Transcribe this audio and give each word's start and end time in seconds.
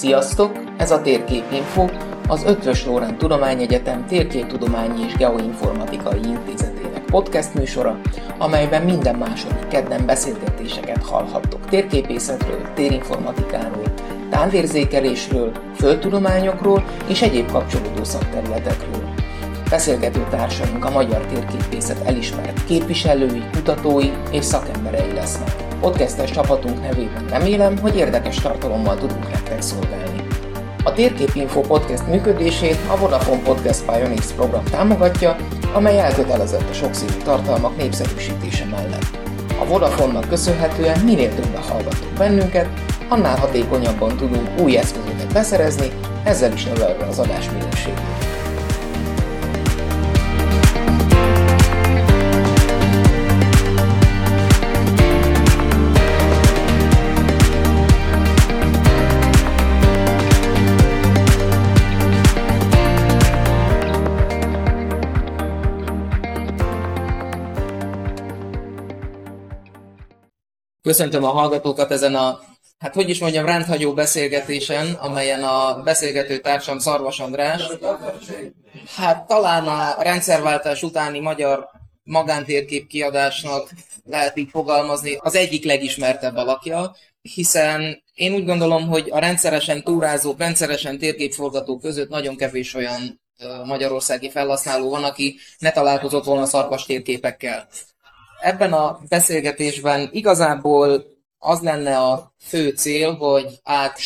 Sziasztok! 0.00 0.52
Ez 0.76 0.90
a 0.90 1.00
Térképinfo, 1.02 1.86
az 2.28 2.44
Ötvös 2.44 2.86
Lórán 2.86 3.18
Tudományegyetem 3.18 4.06
Térképtudományi 4.06 5.04
és 5.06 5.14
Geoinformatikai 5.14 6.20
Intézetének 6.24 7.04
podcast 7.04 7.54
műsora, 7.54 8.00
amelyben 8.38 8.82
minden 8.82 9.14
második 9.14 9.68
kedden 9.68 10.06
beszélgetéseket 10.06 11.02
hallhattok 11.02 11.66
térképészetről, 11.68 12.72
térinformatikáról, 12.74 13.92
távérzékelésről, 14.30 15.52
földtudományokról 15.76 16.84
és 17.08 17.22
egyéb 17.22 17.50
kapcsolódó 17.50 18.04
szakterületekről. 18.04 19.08
Beszélgető 19.70 20.26
társaink 20.30 20.84
a 20.84 20.90
magyar 20.90 21.26
térképészet 21.26 22.06
elismert 22.06 22.64
képviselői, 22.64 23.42
kutatói 23.52 24.10
és 24.30 24.44
szakemberei 24.44 25.12
lesznek. 25.12 25.54
Podcastes 25.80 26.30
csapatunk 26.30 26.80
nevében 26.80 27.26
remélem, 27.28 27.78
hogy 27.78 27.96
érdekes 27.96 28.36
tartalommal 28.36 28.96
tudunk 28.96 29.30
nektek 29.30 29.62
szolgálni. 29.62 30.22
A 30.84 30.92
Térképinfo 30.92 31.60
podcast 31.60 32.06
működését 32.06 32.78
a 32.86 32.96
Vodafone 32.96 33.42
Podcast 33.42 33.84
Pioneers 33.84 34.32
program 34.32 34.64
támogatja, 34.64 35.36
amely 35.72 35.98
elkötelezett 35.98 36.70
a 36.70 36.72
sokszínű 36.72 37.12
tartalmak 37.24 37.76
népszerűsítése 37.76 38.64
mellett. 38.64 39.18
A 39.60 39.64
Vodafone-nak 39.64 40.28
köszönhetően 40.28 41.00
minél 41.00 41.34
többen 41.34 41.62
hallgattuk 41.62 42.12
bennünket, 42.18 42.68
annál 43.10 43.36
hatékonyabban 43.36 44.16
tudunk 44.16 44.60
új 44.60 44.76
eszközöket 44.76 45.32
beszerezni, 45.32 45.90
ezzel 46.24 46.52
is 46.52 46.64
növelve 46.64 47.06
az 47.06 47.18
adás 47.18 47.50
minőségét. 47.50 48.00
Köszöntöm 70.82 71.24
a 71.24 71.28
hallgatókat 71.28 71.90
ezen 71.90 72.14
a, 72.14 72.38
hát 72.80 72.94
hogy 72.94 73.08
is 73.08 73.18
mondjam, 73.18 73.46
rendhagyó 73.46 73.92
beszélgetésen, 73.92 74.92
amelyen 74.92 75.42
a 75.42 75.82
beszélgető 75.82 76.38
társam 76.38 76.78
Szarvas 76.78 77.20
András, 77.20 77.62
hát 78.96 79.26
talán 79.26 79.66
a 79.66 80.02
rendszerváltás 80.02 80.82
utáni 80.82 81.20
magyar 81.20 81.68
magántérkép 82.02 82.86
kiadásnak 82.86 83.70
lehet 84.04 84.36
így 84.38 84.50
fogalmazni, 84.50 85.16
az 85.18 85.34
egyik 85.34 85.64
legismertebb 85.64 86.36
alakja, 86.36 86.96
hiszen 87.22 88.02
én 88.14 88.34
úgy 88.34 88.44
gondolom, 88.44 88.88
hogy 88.88 89.08
a 89.10 89.18
rendszeresen 89.18 89.82
túrázók, 89.82 90.38
rendszeresen 90.38 90.98
térképforgatók 90.98 91.80
között 91.80 92.08
nagyon 92.08 92.36
kevés 92.36 92.74
olyan 92.74 93.20
magyarországi 93.64 94.30
felhasználó 94.30 94.90
van, 94.90 95.04
aki 95.04 95.36
ne 95.58 95.70
találkozott 95.70 96.24
volna 96.24 96.46
szarvas 96.46 96.84
térképekkel. 96.84 97.68
Ebben 98.40 98.72
a 98.72 99.00
beszélgetésben 99.08 100.08
igazából 100.12 101.09
az 101.42 101.60
lenne 101.60 101.98
a 101.98 102.34
fő 102.40 102.68
cél, 102.68 103.14
hogy 103.14 103.46
át 103.62 103.98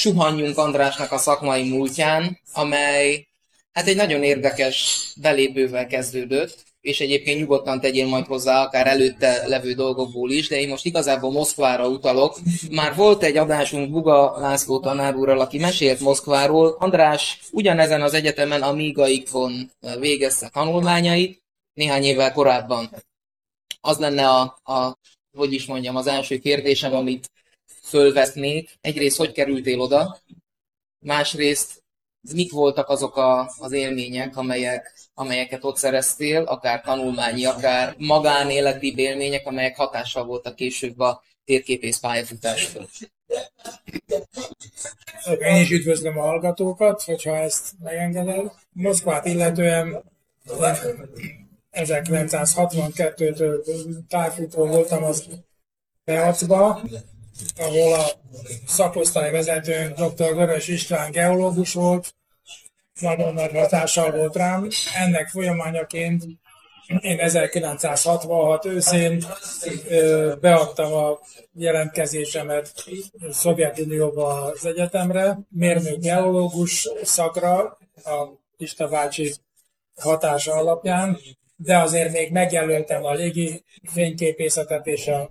Andrásnak 0.54 1.12
a 1.12 1.18
szakmai 1.18 1.68
múltján, 1.68 2.40
amely 2.52 3.26
hát 3.72 3.86
egy 3.86 3.96
nagyon 3.96 4.22
érdekes 4.22 5.08
belépővel 5.20 5.86
kezdődött, 5.86 6.64
és 6.80 7.00
egyébként 7.00 7.38
nyugodtan 7.38 7.80
tegyél 7.80 8.06
majd 8.06 8.26
hozzá 8.26 8.62
akár 8.62 8.86
előtte 8.86 9.46
levő 9.46 9.72
dolgokból 9.72 10.30
is, 10.30 10.48
de 10.48 10.60
én 10.60 10.68
most 10.68 10.84
igazából 10.84 11.32
Moszkvára 11.32 11.88
utalok. 11.88 12.38
Már 12.70 12.94
volt 12.94 13.22
egy 13.22 13.36
adásunk 13.36 13.90
Buga 13.90 14.38
László 14.38 14.80
tanár 14.80 15.14
úrral, 15.14 15.40
aki 15.40 15.58
mesélt 15.58 16.00
Moszkváról. 16.00 16.76
András 16.78 17.40
ugyanezen 17.50 18.02
az 18.02 18.14
egyetemen 18.14 18.62
a 18.62 18.72
Miga 18.72 19.08
Ikfon 19.08 19.70
végezte 19.98 20.48
tanulmányait, 20.48 21.42
néhány 21.72 22.02
évvel 22.02 22.32
korábban 22.32 22.90
az 23.84 23.98
lenne 23.98 24.28
a, 24.28 24.58
a, 24.62 24.98
hogy 25.34 25.52
is 25.52 25.66
mondjam, 25.66 25.96
az 25.96 26.06
első 26.06 26.38
kérdésem, 26.38 26.94
amit 26.94 27.30
fölvetnék. 27.82 28.78
Egyrészt, 28.80 29.16
hogy 29.16 29.32
kerültél 29.32 29.80
oda? 29.80 30.18
Másrészt, 30.98 31.82
mik 32.32 32.52
voltak 32.52 32.88
azok 32.88 33.16
a, 33.16 33.50
az 33.58 33.72
élmények, 33.72 34.36
amelyek, 34.36 34.94
amelyeket 35.14 35.64
ott 35.64 35.76
szereztél, 35.76 36.42
akár 36.42 36.80
tanulmányi, 36.80 37.44
akár 37.44 37.94
magánéleti 37.98 38.94
élmények, 38.96 39.46
amelyek 39.46 39.76
hatással 39.76 40.24
voltak 40.24 40.54
később 40.54 40.98
a 40.98 41.22
térképész 41.44 41.98
pályafutásra? 41.98 42.80
Én 45.38 45.60
is 45.60 45.70
üdvözlöm 45.70 46.18
a 46.18 46.22
hallgatókat, 46.22 47.02
hogyha 47.02 47.36
ezt 47.36 47.70
megengeded. 47.82 48.52
Moszkvát 48.72 49.26
illetően 49.26 50.04
1962-től 51.74 53.64
tájfutó 54.08 54.66
voltam 54.66 55.04
az 55.04 55.24
Beacba, 56.04 56.80
ahol 57.56 57.92
a 57.92 58.04
szakosztály 58.66 59.30
vezetőnk 59.30 59.98
dr. 59.98 60.34
Vörös 60.34 60.68
István 60.68 61.10
geológus 61.10 61.72
volt, 61.74 62.14
nagyon 63.00 63.34
nagy 63.34 63.52
hatással 63.52 64.10
volt 64.10 64.36
rám. 64.36 64.68
Ennek 64.96 65.28
folyamányaként 65.28 66.24
én 67.00 67.18
1966 67.18 68.64
őszén 68.64 69.24
beadtam 70.40 70.92
a 70.92 71.18
jelentkezésemet 71.52 72.72
Szovjetunióba 73.30 74.42
az 74.42 74.66
egyetemre, 74.66 75.38
mérnök 75.48 75.98
geológus 75.98 76.88
szakra, 77.02 77.78
a 78.04 78.42
Ista 78.56 78.88
bácsi 78.88 79.34
hatása 79.94 80.52
alapján, 80.52 81.18
de 81.56 81.78
azért 81.78 82.12
még 82.12 82.32
megjelöltem 82.32 83.04
a 83.04 83.12
légi 83.12 83.64
fényképészetet 83.92 84.86
és 84.86 85.06
a 85.06 85.30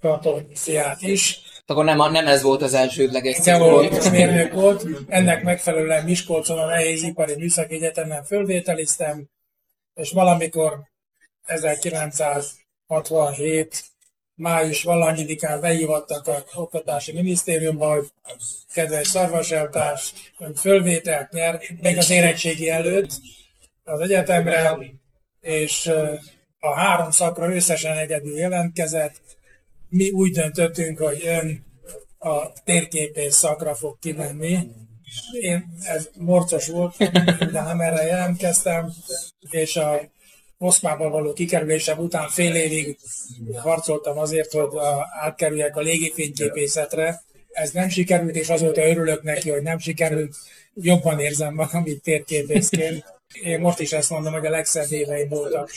kartonciát 0.00 1.02
is. 1.02 1.40
Akkor 1.66 1.84
nem, 1.84 2.12
nem 2.12 2.26
ez 2.26 2.42
volt 2.42 2.62
az 2.62 2.74
elsődleges 2.74 3.38
cél. 3.38 3.58
volt, 3.58 4.10
mérnök 4.10 4.52
volt. 4.52 4.86
Ennek 5.08 5.42
megfelelően 5.42 6.04
Miskolcon 6.04 6.58
a 6.58 6.66
Nehézipari 6.66 7.36
Műszaki 7.36 7.74
Egyetemen 7.74 8.24
fölvételiztem, 8.24 9.28
és 9.94 10.10
valamikor 10.10 10.78
1967 11.44 13.84
május 14.34 14.82
valanyidikán 14.82 15.60
behívattak 15.60 16.26
a 16.26 16.44
Oktatási 16.54 17.12
Minisztériumba, 17.12 17.94
hogy 17.94 18.06
kedves 18.74 19.06
szarvaseltárs, 19.06 20.12
ön 20.38 20.54
fölvételt 20.54 21.32
nyer, 21.32 21.60
még 21.80 21.96
az 21.96 22.10
érettségi 22.10 22.70
előtt 22.70 23.10
az 23.84 24.00
egyetemre, 24.00 24.78
és 25.48 25.92
a 26.60 26.74
három 26.74 27.10
szakra 27.10 27.54
összesen 27.54 27.96
egyedül 27.96 28.36
jelentkezett. 28.36 29.20
Mi 29.88 30.10
úgy 30.10 30.32
döntöttünk, 30.32 30.98
hogy 30.98 31.22
ön 31.24 31.64
a 32.18 32.52
térképész 32.64 33.34
szakra 33.34 33.74
fog 33.74 33.98
kimenni. 33.98 34.58
Én, 35.40 35.74
ez 35.82 36.08
morcos 36.18 36.68
volt, 36.68 36.96
de 37.52 37.62
nem 37.62 37.80
erre 37.80 38.02
jelentkeztem, 38.02 38.92
és 39.50 39.76
a 39.76 40.00
Moszkvában 40.58 41.10
való 41.10 41.32
kikerülésem 41.32 41.98
után 41.98 42.28
fél 42.28 42.54
évig 42.54 42.98
harcoltam 43.56 44.18
azért, 44.18 44.52
hogy 44.52 44.68
átkerüljek 45.20 45.76
a 45.76 45.80
légifényképészetre. 45.80 47.22
Ez 47.52 47.70
nem 47.70 47.88
sikerült, 47.88 48.36
és 48.36 48.48
azóta 48.48 48.88
örülök 48.88 49.22
neki, 49.22 49.50
hogy 49.50 49.62
nem 49.62 49.78
sikerült. 49.78 50.36
Jobban 50.74 51.18
érzem 51.18 51.54
magam 51.54 51.86
itt 51.86 52.02
térképészként 52.02 53.17
én 53.34 53.60
most 53.60 53.80
is 53.80 53.92
ezt 53.92 54.10
mondom, 54.10 54.32
hogy 54.32 54.46
a 54.46 54.50
legszebb 54.50 54.92
éveim 54.92 55.28
voltak. 55.28 55.70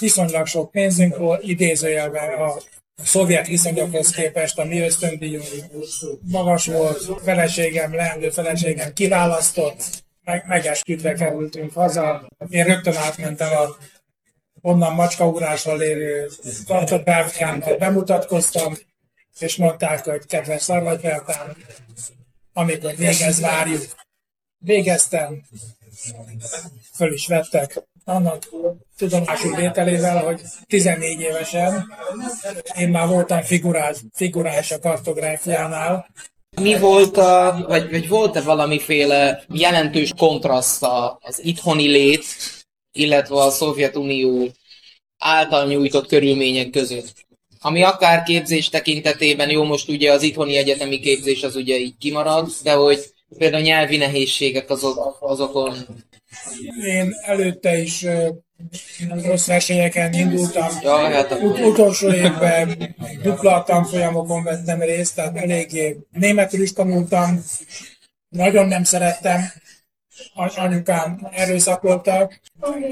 Viszonylag 0.00 0.46
sok 0.46 0.70
pénzünk 0.70 1.16
volt, 1.16 1.42
idézőjelben 1.42 2.40
a 2.40 2.54
szovjet 3.02 3.46
viszonyokhoz 3.46 4.10
képest 4.10 4.58
a 4.58 4.64
mi 4.64 4.80
ösztöndíjunk 4.80 5.46
magas 6.20 6.66
volt, 6.66 7.22
feleségem, 7.22 7.94
leendő 7.94 8.30
feleségem 8.30 8.92
kiválasztott, 8.92 9.82
meg, 10.24 10.44
megesküdve 10.46 11.12
kerültünk 11.12 11.72
haza. 11.72 12.28
Én 12.48 12.64
rögtön 12.64 12.96
átmentem 12.96 13.56
a 13.56 13.76
onnan 14.60 14.94
macskaugrással 14.94 15.78
lévő 15.78 16.28
tartott 16.66 17.04
bártyámba, 17.04 17.76
bemutatkoztam, 17.76 18.74
és 19.38 19.56
mondták, 19.56 20.04
hogy 20.04 20.26
kedves 20.26 20.62
szarvagyvertám, 20.62 21.56
amikor 22.52 22.96
végez, 22.96 23.40
várjuk. 23.40 23.82
Végeztem, 24.58 25.42
föl 26.94 27.12
is 27.12 27.26
vettek 27.26 27.82
annak 28.04 28.48
tudomású 28.96 29.54
vételével, 29.54 30.24
hogy 30.24 30.40
14 30.66 31.20
évesen 31.20 31.92
én 32.78 32.88
már 32.88 33.08
voltam 33.08 33.42
figurás, 33.42 33.98
figurás 34.12 34.70
a 34.70 34.78
kartográfiánál, 34.78 36.06
Mi 36.60 36.78
volt 36.78 37.16
a, 37.16 37.64
vagy, 37.68 37.90
vagy 37.90 38.08
volt-e 38.08 38.40
valamiféle 38.40 39.44
jelentős 39.48 40.12
kontraszt 40.16 40.86
az 41.20 41.44
itthoni 41.44 41.86
lét, 41.86 42.24
illetve 42.92 43.34
a 43.34 43.50
Szovjetunió 43.50 44.48
által 45.18 45.66
nyújtott 45.66 46.06
körülmények 46.06 46.70
között? 46.70 47.26
Ami 47.60 47.82
akár 47.82 48.22
képzés 48.22 48.68
tekintetében, 48.68 49.50
jó, 49.50 49.64
most 49.64 49.88
ugye 49.88 50.12
az 50.12 50.22
itthoni 50.22 50.56
egyetemi 50.56 51.00
képzés 51.00 51.42
az 51.42 51.56
ugye 51.56 51.76
így 51.76 51.94
kimarad, 51.98 52.50
de 52.62 52.72
hogy 52.72 53.11
például 53.38 53.62
nyelvi 53.62 53.96
nehézségek 53.96 54.70
azok, 54.70 55.16
azokon 55.20 55.74
én 56.84 57.14
előtte 57.22 57.78
is 57.78 58.06
rossz 59.22 59.46
versenyeken 59.46 60.12
indultam. 60.12 60.68
Ja, 60.82 60.96
hát 60.96 61.32
Ut- 61.42 61.58
utolsó 61.58 62.12
évben 62.12 62.96
dupla 63.22 63.62
tanfolyamokon 63.62 64.42
vettem 64.42 64.80
részt, 64.80 65.14
tehát 65.14 65.36
eléggé 65.36 65.98
németül 66.10 66.62
is 66.62 66.72
tanultam. 66.72 67.44
Nagyon 68.28 68.66
nem 68.68 68.84
szerettem. 68.84 69.52
Anyukám 70.56 71.28
erőszakolta. 71.32 72.30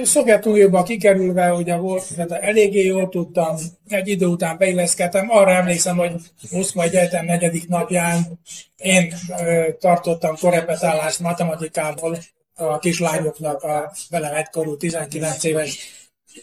Szovjetunióba 0.02 0.82
kikerülve, 0.82 1.52
ugye 1.52 1.76
volt, 1.76 2.14
tehát 2.14 2.30
eléggé 2.30 2.84
jól 2.84 3.08
tudtam, 3.08 3.56
egy 3.88 4.08
idő 4.08 4.26
után 4.26 4.58
beilleszkedtem. 4.58 5.30
Arra 5.30 5.50
emlékszem, 5.50 5.96
hogy 5.96 6.12
Moszkva 6.50 6.82
Egyetem 6.82 7.24
negyedik 7.24 7.68
napján 7.68 8.40
én 8.76 9.12
ö, 9.38 9.68
tartottam 9.78 10.36
korrepetálást 10.40 11.20
matematikából, 11.20 12.18
a 12.60 12.78
kislányoknak, 12.78 13.62
a 13.62 13.92
velem 14.10 14.34
egykorú 14.34 14.76
19 14.76 15.44
éves 15.44 15.78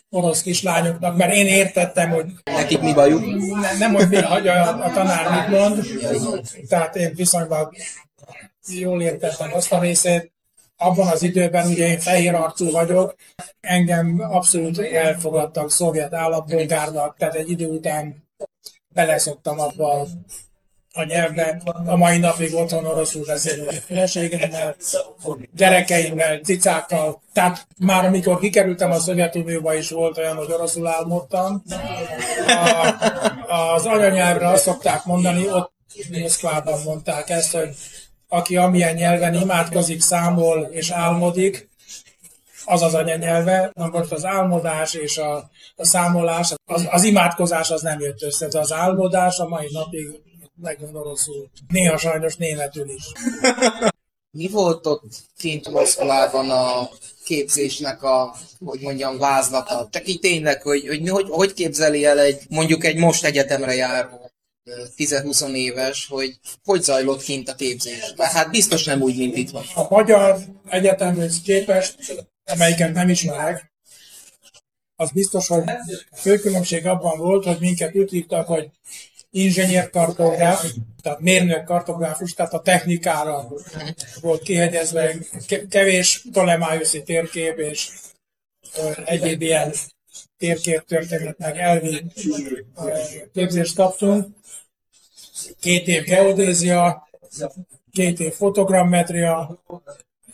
orosz 0.10 0.42
kislányoknak, 0.42 1.18
mert 1.18 1.34
én 1.34 1.48
értettem, 1.48 2.10
hogy 2.10 2.26
nekik 2.44 2.82
mi 2.82 2.94
bajuk. 2.94 3.26
Ne, 3.62 3.78
nem, 3.78 3.94
hogy 3.94 4.10
mi, 4.10 4.22
hogy 4.22 4.48
a, 4.48 4.84
a 4.86 4.92
tanár 4.92 5.50
mit 5.50 5.60
mond, 5.60 5.86
tehát 6.68 6.96
én 6.96 7.12
viszonylag 7.16 7.76
jól 8.68 9.02
értettem 9.02 9.54
azt 9.54 9.72
a 9.72 9.80
részét. 9.80 10.36
Abban 10.78 11.08
az 11.08 11.24
időben 11.24 11.68
ugye 11.68 11.88
én 11.88 12.00
fehér 12.00 12.34
arcú 12.34 12.72
vagyok, 12.72 13.16
engem 13.60 14.20
abszolút 14.20 14.80
elfogadtak 14.80 15.72
szovjet 15.72 16.14
állampolgárnak, 16.14 17.18
tehát 17.18 17.36
egy 17.36 17.50
idő 17.50 17.68
után 17.68 18.28
beleszoktam 18.94 19.60
abba 19.60 20.08
a 20.94 21.04
nyelvben. 21.04 21.62
A 21.86 21.96
mai 21.96 22.18
napig 22.18 22.54
otthon 22.54 22.86
oroszul 22.86 23.26
beszélünk 23.26 23.72
feleségemmel, 23.72 24.76
gyerekeimmel, 25.56 26.40
cicákkal. 26.40 27.22
Tehát 27.34 27.68
már 27.78 28.06
amikor 28.06 28.40
kikerültem 28.40 28.92
a 28.92 29.00
Szovjetunióba 29.00 29.74
is 29.74 29.90
volt 29.90 30.18
olyan, 30.18 30.36
hogy 30.36 30.52
oroszul 30.52 30.88
álmodtam. 30.88 31.64
A, 33.48 33.56
az 33.74 33.86
anyanyelvre 33.86 34.48
azt 34.48 34.64
szokták 34.64 35.06
mondani, 35.06 35.52
ott 35.52 35.76
Moszkvában 36.22 36.82
mondták 36.86 37.30
ezt, 37.30 37.52
hogy 37.52 37.70
aki 38.28 38.58
amilyen 38.58 38.96
nyelven 38.96 39.34
imádkozik, 39.34 40.02
számol 40.02 40.68
és 40.72 40.90
álmodik, 40.90 41.70
az 42.66 42.82
az 42.82 42.94
anyanyelve, 42.94 43.72
na 43.74 43.88
most 43.88 44.12
az 44.12 44.26
álmodás 44.26 44.94
és 44.94 45.18
a, 45.18 45.50
a 45.76 45.86
számolás, 45.86 46.54
az, 46.66 46.88
az 46.90 47.04
imádkozás 47.04 47.72
az 47.72 47.82
nem 47.82 48.00
jött 48.00 48.22
össze, 48.22 48.48
de 48.48 48.60
az 48.60 48.72
álmodás 48.72 49.38
a 49.38 49.48
mai 49.48 49.68
napig 49.72 50.22
nagyon 50.62 50.96
oroszul. 50.96 51.50
Néha 51.68 51.98
sajnos 51.98 52.36
németül 52.36 52.90
is. 52.90 53.04
Mi 54.32 54.48
volt 54.48 54.86
ott 54.86 55.04
kint 55.38 55.70
Moszkvában 55.70 56.50
a 56.50 56.90
képzésnek 57.24 58.04
a, 58.04 58.36
hogy 58.66 58.80
mondjam, 58.80 59.18
vázlata? 59.18 59.88
Csak 59.92 60.08
így 60.08 60.20
tényleg, 60.20 60.62
hogy, 60.62 60.88
hogy, 60.88 61.10
hogy, 61.10 61.26
hogy 61.30 61.54
képzeli 61.54 62.06
el 62.06 62.20
egy, 62.20 62.42
mondjuk 62.50 62.84
egy 62.86 62.98
most 62.98 63.26
egyetemre 63.26 63.76
járó 63.76 64.32
10-20 64.98 65.54
éves, 65.54 66.08
hogy 66.08 66.40
hogy 66.64 66.82
zajlott 66.82 67.24
kint 67.24 67.50
a 67.50 67.56
képzés? 67.56 68.14
Hát 68.18 68.52
biztos 68.52 68.84
nem 68.84 69.02
úgy, 69.02 69.18
mint 69.18 69.38
itt 69.38 69.50
van. 69.50 69.64
A 69.76 69.86
magyar 69.90 70.40
egyetemhez 70.70 71.42
képest, 71.44 71.96
amelyiket 72.46 72.94
nem 72.94 73.10
ismerek, 73.10 73.72
az 75.00 75.12
biztos, 75.12 75.48
hogy 75.48 75.64
fő 76.16 76.38
különbség 76.38 76.86
abban 76.86 77.18
volt, 77.18 77.46
hogy 77.46 77.58
minket 77.60 77.96
úgy 77.96 78.26
hogy 78.46 78.70
inzsenyérkartográf, 79.32 80.66
tehát 81.02 81.20
mérnök 81.20 81.64
kartográfus, 81.64 82.34
tehát 82.34 82.54
a 82.54 82.62
technikára 82.62 83.48
volt 84.22 84.42
kihegyezve, 84.42 85.16
kevés 85.70 86.22
Ptolemaiuszi 86.30 87.04
térkép 87.04 87.58
és 87.58 87.90
egyéb 89.06 89.42
ilyen 89.42 89.74
térkép 90.38 90.82
történet, 90.86 91.38
meg 91.38 91.58
elvi 91.58 92.06
képzést 93.34 93.76
kaptunk. 93.76 94.28
Két 95.60 95.88
év 95.88 96.04
geodézia, 96.04 97.08
két 97.92 98.20
év 98.20 98.34
fotogrammetria, 98.34 99.64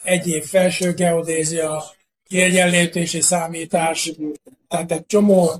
egy 0.03 0.27
év 0.27 0.45
felső 0.45 0.93
geodézia, 0.93 1.83
kiegyenlítési 2.27 3.21
számítás, 3.21 4.11
tehát 4.67 4.91
egy 4.91 5.05
csomó 5.05 5.51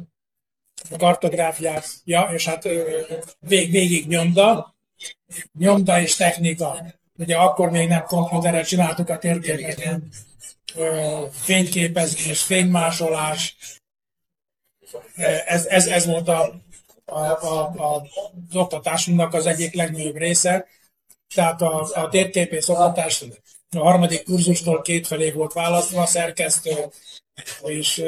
kartográfiája, 0.98 2.30
és 2.34 2.46
hát 2.46 2.64
vég, 3.40 3.72
végig 3.72 4.08
nyomda, 4.08 4.76
nyomda 5.60 6.02
és 6.02 6.16
technika. 6.16 6.86
Ugye 7.18 7.36
akkor 7.36 7.70
még 7.70 7.88
nem 7.88 8.04
komputerrel 8.04 8.64
csináltuk 8.64 9.10
a 9.10 9.18
térképeket, 9.18 10.02
fényképezés, 11.32 12.42
fénymásolás, 12.42 13.56
ez, 15.46 15.66
ez, 15.66 15.88
ez 15.88 16.06
volt 16.06 16.28
a, 16.28 16.62
a, 17.06 17.20
a, 17.20 17.74
a, 17.78 18.02
az 18.50 18.56
oktatásunknak 18.56 19.34
az 19.34 19.46
egyik 19.46 19.74
legnagyobb 19.74 20.16
része. 20.16 20.66
Tehát 21.36 21.62
a, 21.62 21.88
a 21.94 22.10
térképész 22.10 22.70
oktatás 22.70 23.24
a 23.76 23.80
harmadik 23.80 24.24
kurzustól 24.24 24.82
kétfelé 24.82 25.32
volt 25.32 25.54
választva, 25.54 26.06
szerkesztő 26.06 26.76
és 27.64 28.04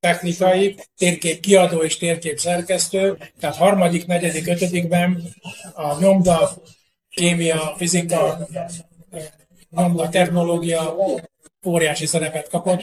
technikai, 0.00 0.76
térkép 0.96 1.40
kiadó 1.40 1.82
és 1.82 1.96
térkép 1.96 2.38
szerkesztő, 2.38 3.18
tehát 3.40 3.56
harmadik, 3.56 4.06
negyedik, 4.06 4.46
ötödikben 4.46 5.34
a 5.74 6.00
nyomda, 6.00 6.50
kémia, 7.08 7.74
fizika, 7.76 8.48
nyomda, 9.70 10.08
technológia 10.08 10.96
óriási 11.64 12.06
szerepet 12.06 12.48
kapott. 12.48 12.82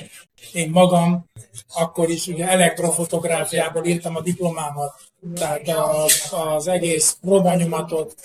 Én 0.53 0.69
magam 0.69 1.25
akkor 1.73 2.09
is 2.09 2.27
ugye 2.27 2.47
elektrofotográfiából 2.47 3.85
írtam 3.85 4.15
a 4.15 4.21
diplomámat, 4.21 4.93
tehát 5.35 5.67
az, 5.67 6.27
az 6.31 6.67
egész 6.67 7.17
próbanyomatot, 7.21 8.15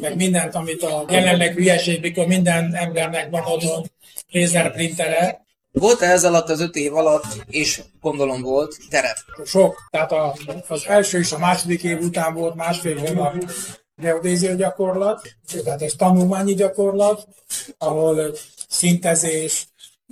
meg 0.00 0.16
mindent, 0.16 0.54
amit 0.54 0.82
a 0.82 1.04
jelenleg 1.08 1.54
hülyeség, 1.54 2.00
mikor 2.00 2.26
minden 2.26 2.74
embernek 2.74 3.30
van 3.30 3.44
otthon 3.44 3.90
lézerprintere, 4.30 5.44
volt 5.78 6.02
-e 6.02 6.10
ez 6.10 6.24
alatt 6.24 6.48
az 6.48 6.60
öt 6.60 6.76
év 6.76 6.94
alatt, 6.94 7.24
és 7.46 7.82
gondolom 8.00 8.42
volt, 8.42 8.76
terep? 8.90 9.16
Sok. 9.44 9.88
Tehát 9.90 10.12
a, 10.12 10.34
az 10.68 10.86
első 10.86 11.18
és 11.18 11.32
a 11.32 11.38
második 11.38 11.82
év 11.82 12.00
után 12.00 12.34
volt 12.34 12.54
másfél 12.54 12.98
hónap 12.98 13.34
geodézia 13.96 14.54
gyakorlat, 14.54 15.28
tehát 15.64 15.82
ez 15.82 15.92
tanulmányi 15.96 16.54
gyakorlat, 16.54 17.28
ahol 17.78 18.32
szintezés, 18.68 19.66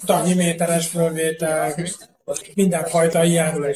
tanyiméteres 0.06 0.86
fölvétel, 0.86 1.74
mindenfajta 2.54 3.24
ilyen 3.24 3.74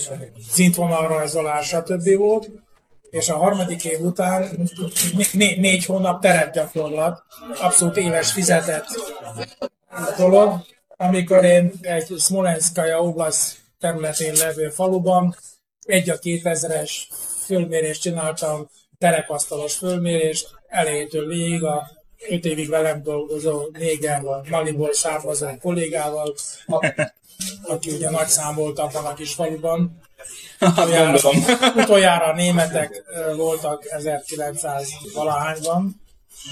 szintvonalrajzolás, 0.51 1.67
stb. 1.67 2.17
volt. 2.17 2.51
És 3.11 3.29
a 3.29 3.37
harmadik 3.37 3.85
év 3.85 4.01
után 4.01 4.69
né- 5.33 5.57
négy 5.57 5.85
hónap 5.85 6.21
terepgyakorlat, 6.21 7.23
abszolút 7.61 7.97
éves 7.97 8.33
fizetett 8.33 8.87
dolog, 10.17 10.61
amikor 10.97 11.45
én 11.45 11.73
egy 11.81 12.15
Smolenskaya 12.19 13.03
Oblast 13.03 13.57
területén 13.81 14.35
levő 14.35 14.69
faluban 14.69 15.37
egy 15.81 16.11
a 16.11 16.19
2000-es 16.19 16.93
fölmérést 17.45 18.01
csináltam, 18.01 18.69
terepasztalos 18.99 19.75
fölmérést, 19.75 20.49
elejétől 20.67 21.27
végig 21.27 21.65
a 21.65 21.91
öt 22.29 22.45
évig 22.45 22.69
velem 22.69 23.03
dolgozó 23.03 23.69
néger, 23.73 24.23
Maliból 24.51 24.93
származó 24.93 25.47
kollégával, 25.61 26.35
aki 27.63 27.91
ugye 27.91 28.11
nagy 28.11 28.27
szám 28.27 28.55
volt 28.55 28.79
abban 28.79 29.05
a 29.05 29.15
kis 29.15 29.35
faluban. 29.35 30.01
Utoljára, 30.61 31.31
utoljára 31.77 32.25
a 32.25 32.35
németek 32.35 33.03
voltak 33.37 33.85
1900 33.91 34.89
valahányban, 35.15 36.01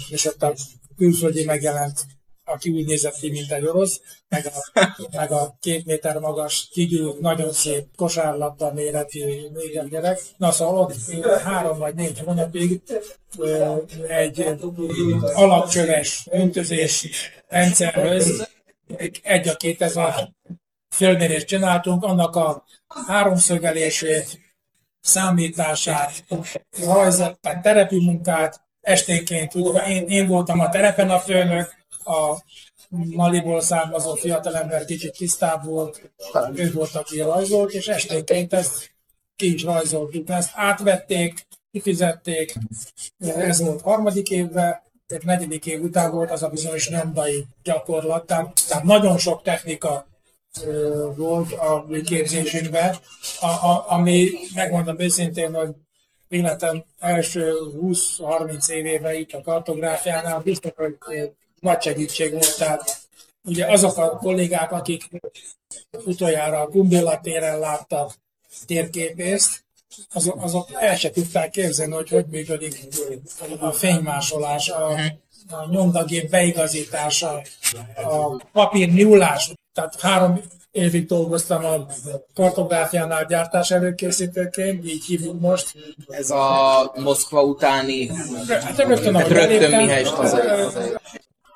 és 0.08 0.24
ott 0.24 0.42
a 0.42 0.54
külföldi 0.96 1.44
megjelent 1.44 2.00
aki 2.48 2.70
úgy 2.70 2.86
nézett 2.86 3.14
ki, 3.14 3.30
mint 3.30 3.52
egy 3.52 3.66
orosz, 3.66 4.00
meg 4.28 4.46
a, 4.46 4.80
meg 5.12 5.32
a 5.32 5.56
két 5.60 5.86
méter 5.86 6.18
magas, 6.18 6.68
kigyűlt, 6.72 7.20
nagyon 7.20 7.52
szép 7.52 7.86
kosárlabda 7.96 8.72
méretű 8.72 9.24
négy 9.54 9.88
gyerek. 9.88 10.20
Na 10.36 10.52
szóval 10.52 10.78
ott 10.78 10.94
három 11.42 11.78
vagy 11.78 11.94
négy 11.94 12.18
hónapig 12.18 12.82
egy 14.08 14.44
alapcsöves 15.34 16.26
öntözés 16.30 17.08
rendszerhöz 17.48 18.48
egy 19.22 19.48
a 19.48 19.56
két 19.56 19.82
ezer 19.82 20.28
fölmérést 20.94 21.46
csináltunk, 21.46 22.04
annak 22.04 22.36
a 22.36 22.64
háromszögelését, 23.06 24.40
számítását, 25.00 26.24
rajzat, 26.84 27.38
terepi 27.62 28.04
munkát, 28.04 28.60
esténként, 28.80 29.54
én, 29.88 30.08
én 30.08 30.26
voltam 30.26 30.60
a 30.60 30.68
terepen 30.68 31.10
a 31.10 31.18
főnök, 31.18 31.74
a 32.06 32.42
Maliból 32.88 33.60
származó 33.60 34.14
fiatalember 34.14 34.84
kicsit 34.84 35.16
tisztább 35.16 35.64
volt, 35.64 36.10
ő 36.54 36.72
volt, 36.72 36.94
aki 36.94 37.20
rajzolt, 37.20 37.72
és 37.72 37.88
esténként 37.88 38.52
ezt 38.52 38.94
ki 39.36 39.54
is 39.54 39.62
rajzoltuk. 39.62 40.28
Ezt 40.28 40.50
átvették, 40.54 41.46
kifizették, 41.70 42.54
ez 43.18 43.60
volt 43.60 43.80
harmadik 43.80 44.30
évben, 44.30 44.84
egy 45.06 45.24
negyedik 45.24 45.66
év 45.66 45.82
után 45.82 46.10
volt 46.10 46.30
az 46.30 46.42
a 46.42 46.48
bizonyos 46.48 46.88
nyomdai 46.88 47.46
gyakorlat, 47.62 48.26
tehát 48.26 48.82
nagyon 48.82 49.18
sok 49.18 49.42
technika 49.42 50.06
volt 51.16 51.52
a 51.52 51.84
mi 51.88 52.00
képzésünkben, 52.00 52.96
a, 53.40 53.46
a, 53.46 53.84
ami 53.88 54.30
megmondom 54.54 54.98
őszintén, 54.98 55.54
hogy 55.54 55.74
életem 56.28 56.84
első 56.98 57.52
20-30 57.80 58.68
évében 58.68 59.14
itt 59.14 59.32
a 59.32 59.40
kartográfiánál 59.40 60.40
biztos, 60.40 60.72
hogy 60.74 60.96
nagy 61.66 61.82
segítség 61.82 62.32
volt. 62.32 62.56
Tehát 62.58 62.98
ugye 63.44 63.66
azok 63.66 63.96
a 63.96 64.08
kollégák, 64.16 64.72
akik 64.72 65.08
utoljára 66.04 66.60
a 66.60 66.66
Kumbilla 66.66 67.20
téren 67.20 67.58
láttak 67.58 68.14
térképészt, 68.66 69.64
azok, 70.12 70.42
azok 70.42 70.68
el 70.72 70.96
se 70.96 71.10
tudták 71.10 71.50
képzelni, 71.50 71.92
hogy 71.92 72.08
hogy 72.08 72.26
működik 72.30 72.78
a 73.58 73.72
fénymásolás, 73.72 74.68
a, 74.68 74.90
a 75.50 75.68
nyomdagép 75.70 76.30
beigazítása, 76.30 77.42
a 77.96 78.42
papír 78.52 78.92
nyúlás. 78.92 79.52
Tehát 79.72 80.00
három 80.00 80.40
évig 80.70 81.06
dolgoztam 81.06 81.64
a 81.64 81.86
kartográfiánál 82.34 83.24
gyártás 83.24 83.70
előkészítőként, 83.70 84.86
így 84.86 85.04
hívjuk 85.04 85.40
most. 85.40 85.74
Ez 86.08 86.30
a 86.30 86.92
Moszkva 86.94 87.42
utáni... 87.42 88.10
Hát 88.48 88.78
rögtön, 88.78 89.16
rögtön 89.16 89.70
Mihály. 89.70 90.04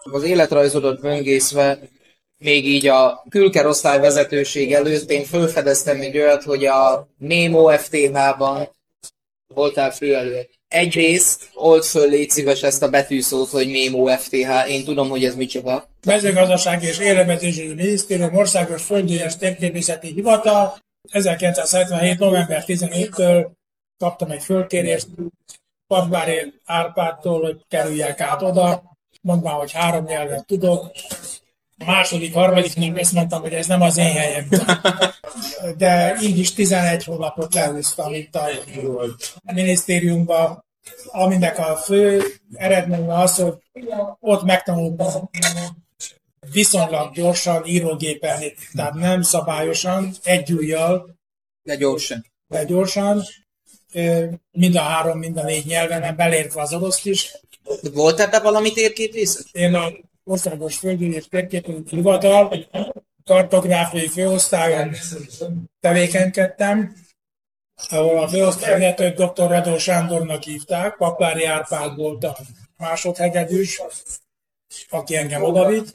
Az 0.02 0.22
életrajzodat 0.22 1.00
böngészve 1.00 1.78
még 2.38 2.66
így 2.66 2.86
a 2.86 3.24
külkerosztály 3.28 4.00
vezetőség 4.00 4.72
előtt 4.72 5.10
én 5.10 5.24
felfedeztem 5.24 6.00
egy 6.00 6.18
olyat, 6.18 6.42
hogy 6.42 6.66
a 6.66 7.08
Nemo 7.18 7.68
FTH-ban 7.78 8.68
voltál 9.54 9.90
főelő. 9.92 10.48
Egyrészt 10.68 11.50
old 11.54 11.82
föl, 11.84 12.08
légy 12.08 12.30
szíves 12.30 12.62
ezt 12.62 12.82
a 12.82 12.88
betűszót, 12.88 13.48
hogy 13.48 13.68
Nemo 13.68 14.06
FTH, 14.06 14.70
én 14.70 14.84
tudom, 14.84 15.08
hogy 15.08 15.24
ez 15.24 15.34
micsoda. 15.34 15.88
Mezőgazdasági 16.06 16.86
és 16.86 16.98
Élelmezési 16.98 17.66
Minisztérium 17.66 18.36
Országos 18.36 18.82
Földgyűjtés 18.82 19.36
Térképészeti 19.36 20.12
Hivatal 20.12 20.78
1977. 21.10 22.18
november 22.18 22.64
15-től 22.66 23.46
kaptam 23.98 24.30
egy 24.30 24.42
fölkérést 24.42 25.06
Papvári 25.86 26.52
Árpádtól, 26.64 27.42
hogy 27.42 27.60
kerüljek 27.68 28.20
át 28.20 28.42
oda, 28.42 28.82
mondván, 29.20 29.54
hogy 29.54 29.72
három 29.72 30.04
nyelvet 30.04 30.46
tudok, 30.46 30.90
a 31.78 31.84
második, 31.84 32.34
harmadiknak 32.34 32.98
ezt 32.98 33.12
mondtam, 33.12 33.40
hogy 33.40 33.52
ez 33.52 33.66
nem 33.66 33.80
az 33.80 33.96
én 33.96 34.12
helyem. 34.12 34.48
De 35.76 36.16
így 36.22 36.38
is 36.38 36.54
11 36.54 37.04
hónapot 37.04 37.54
lehúztam 37.54 38.14
itt 38.14 38.34
a 38.34 38.48
minisztériumban, 39.52 40.64
aminek 41.06 41.58
a 41.58 41.76
fő 41.76 42.22
eredménye 42.52 43.18
az, 43.18 43.36
hogy 43.36 43.54
ott 44.20 44.42
megtanultam 44.42 45.30
viszonylag 46.52 47.14
gyorsan 47.14 47.66
írógépelni, 47.66 48.54
tehát 48.74 48.94
nem 48.94 49.22
szabályosan, 49.22 50.12
egy 50.22 50.52
ujjal, 50.52 51.18
de 51.62 51.76
gyorsan. 51.76 52.26
De 52.48 52.64
gyorsan, 52.64 53.22
mind 54.50 54.76
a 54.76 54.80
három, 54.80 55.18
mind 55.18 55.36
a 55.36 55.42
négy 55.42 55.66
nyelven, 55.66 56.16
belértve 56.16 56.60
az 56.60 56.72
oroszt 56.72 57.06
is. 57.06 57.34
Volt 57.92 58.20
ebben 58.20 58.42
valami 58.42 58.72
térképészet? 58.72 59.46
Én 59.52 59.74
a 59.74 59.92
Országos 60.24 60.76
Földügyi 60.76 61.14
és 61.14 61.28
Térképünk 61.28 61.88
Hivatal, 61.88 62.66
kartográfiai 63.24 64.08
főosztályon 64.08 64.94
tevékenykedtem, 65.80 66.94
ahol 67.88 68.18
a 68.18 68.28
főosztályvezetőt 68.28 69.14
dr. 69.14 69.48
Radó 69.48 69.78
Sándornak 69.78 70.42
hívták, 70.42 70.96
Paplári 70.96 71.44
Árpád 71.44 71.96
volt 71.96 72.24
a 72.24 72.36
másodhegedűs, 72.76 73.82
aki 74.90 75.16
engem 75.16 75.42
odavitt. 75.42 75.92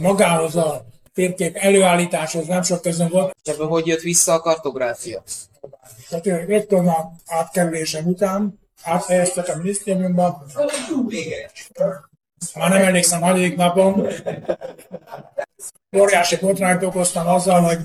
Magához 0.00 0.56
a 0.56 0.86
térkép 1.14 1.56
előállításhoz 1.56 2.46
nem 2.46 2.62
sok 2.62 2.82
közön 2.82 3.08
volt. 3.08 3.36
Ebből 3.42 3.66
hogy 3.66 3.86
jött 3.86 4.00
vissza 4.00 4.32
a 4.32 4.40
kartográfia? 4.40 5.22
Tehát 6.08 6.26
rögtön 6.26 6.88
a 6.88 7.12
átkerülésem 7.26 8.06
után 8.06 8.62
áthelyeztek 8.84 9.48
a 9.48 9.56
minisztériumba, 9.56 10.44
már 12.54 12.70
nem 12.70 12.82
emlékszem, 12.82 13.20
hanyadik 13.20 13.56
napon, 13.56 14.06
óriási 15.96 16.36
botrányt 16.36 16.82
okoztam 16.82 17.28
azzal, 17.28 17.60
hogy 17.60 17.78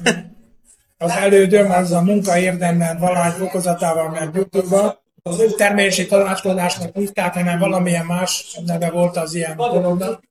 az 0.98 1.12
elődöm 1.12 1.72
az 1.72 1.92
a 1.92 2.02
munka 2.02 2.38
érdemben 2.38 2.98
valány 2.98 3.32
fokozatával 3.32 4.10
ment 4.10 4.36
YouTube-ba. 4.36 5.02
Az 5.24 5.54
termelési 5.58 6.06
tanácskozásnak 6.06 6.96
hívták, 6.96 7.34
hanem 7.34 7.60
valamilyen 7.60 8.06
más 8.06 8.60
neve 8.66 8.90
volt 8.90 9.18
az 9.18 9.34
ilyen 9.34 9.56
dolognak. 9.58 10.24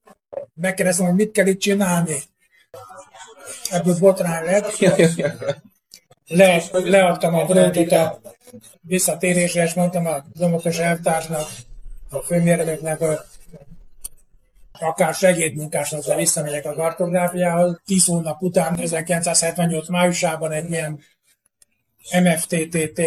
Megkérdeztem, 0.55 1.07
hogy 1.07 1.15
mit 1.15 1.33
kell 1.33 1.47
itt 1.47 1.61
csinálni. 1.61 2.17
Ebből 3.71 3.99
botrány 3.99 4.45
lett. 4.45 4.77
Le, 6.29 6.63
leadtam 6.73 7.35
a 7.35 7.45
brótot 7.45 7.93
a 7.93 8.21
visszatérésre, 8.81 9.63
és 9.63 9.75
mondtam 9.75 10.07
a 10.07 10.25
domokos 10.33 10.79
elvtársnak, 10.79 11.49
a 12.11 12.19
főmérnöknek, 12.19 12.99
hogy 12.99 13.19
akár 14.73 15.15
segédmunkásnak, 15.15 16.05
de 16.05 16.17
visszamegyek 16.17 16.65
a 16.65 16.75
kartográfiához. 16.75 17.81
Tíz 17.85 18.05
hónap 18.05 18.43
után, 18.43 18.79
1978 18.81 19.89
májusában 19.89 20.53
egy 20.53 20.71
ilyen 20.71 21.01
MFTTT, 22.23 23.01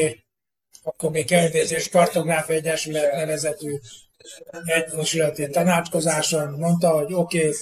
akkor 0.84 1.12
még 1.12 1.32
elvézés 1.32 1.90
kartográfia 1.90 2.56
egyesület 2.56 3.14
nevezetű 3.14 3.80
egyesületi 4.66 5.50
tanácskozáson 5.50 6.50
mondta, 6.50 6.90
hogy 6.90 7.14
oké, 7.14 7.38
okay, 7.38 7.54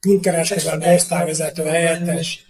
külkereskedelmi 0.00 0.94
osztályvezető 0.94 1.64
helyettes 1.64 2.46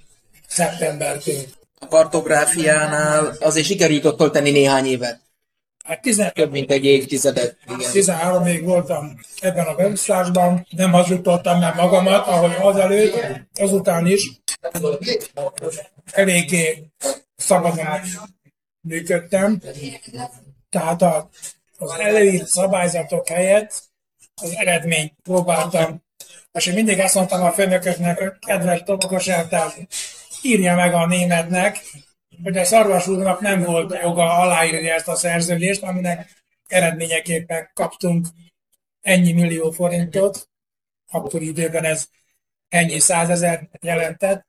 szeptembertől. 0.46 1.42
A 1.84 1.88
kartográfiánál 1.88 3.36
azért 3.40 3.66
sikerült 3.66 4.04
ott 4.04 4.32
tenni 4.32 4.50
néhány 4.50 4.86
évet. 4.86 5.20
Hát 5.84 6.00
10, 6.00 6.22
több 6.32 6.50
mint 6.50 6.70
egy 6.70 6.84
évtizedet. 6.84 7.56
Igen. 7.64 7.90
13 7.92 8.42
még 8.42 8.64
voltam 8.64 9.18
ebben 9.40 9.66
a 9.66 9.74
beosztásban, 9.74 10.66
nem 10.70 10.92
hazudtottam 10.92 11.58
meg 11.58 11.74
magamat, 11.74 12.26
ahogy 12.26 12.54
azelőtt, 12.60 13.16
azután 13.54 14.06
is 14.06 14.30
eléggé 16.10 16.90
szabadon 17.36 17.86
működtem. 18.80 19.60
Tehát 20.70 21.02
a, 21.02 21.28
az 21.78 21.90
előírt 21.98 22.46
szabályzatok 22.46 23.28
helyett 23.28 23.82
az 24.42 24.52
eredményt 24.56 25.12
próbáltam. 25.22 26.02
És 26.52 26.66
én 26.66 26.74
mindig 26.74 27.00
azt 27.00 27.14
mondtam 27.14 27.42
a 27.42 27.52
főnököknek, 27.52 28.38
kedves 28.46 28.82
topokos 28.82 29.26
eltárs, 29.26 29.72
írja 30.44 30.74
meg 30.74 30.94
a 30.94 31.06
németnek, 31.06 31.78
hogy 32.42 32.56
a 32.56 32.64
Szarvas 32.64 33.06
úrnak 33.06 33.40
nem 33.40 33.62
volt 33.62 33.98
joga 34.02 34.38
aláírni 34.38 34.88
ezt 34.88 35.08
a 35.08 35.14
szerződést, 35.14 35.82
aminek 35.82 36.44
eredményeképpen 36.66 37.70
kaptunk 37.74 38.26
ennyi 39.00 39.32
millió 39.32 39.70
forintot, 39.70 40.48
akkor 41.10 41.42
időben 41.42 41.84
ez 41.84 42.08
ennyi 42.68 42.98
százezer 42.98 43.68
jelentett. 43.80 44.46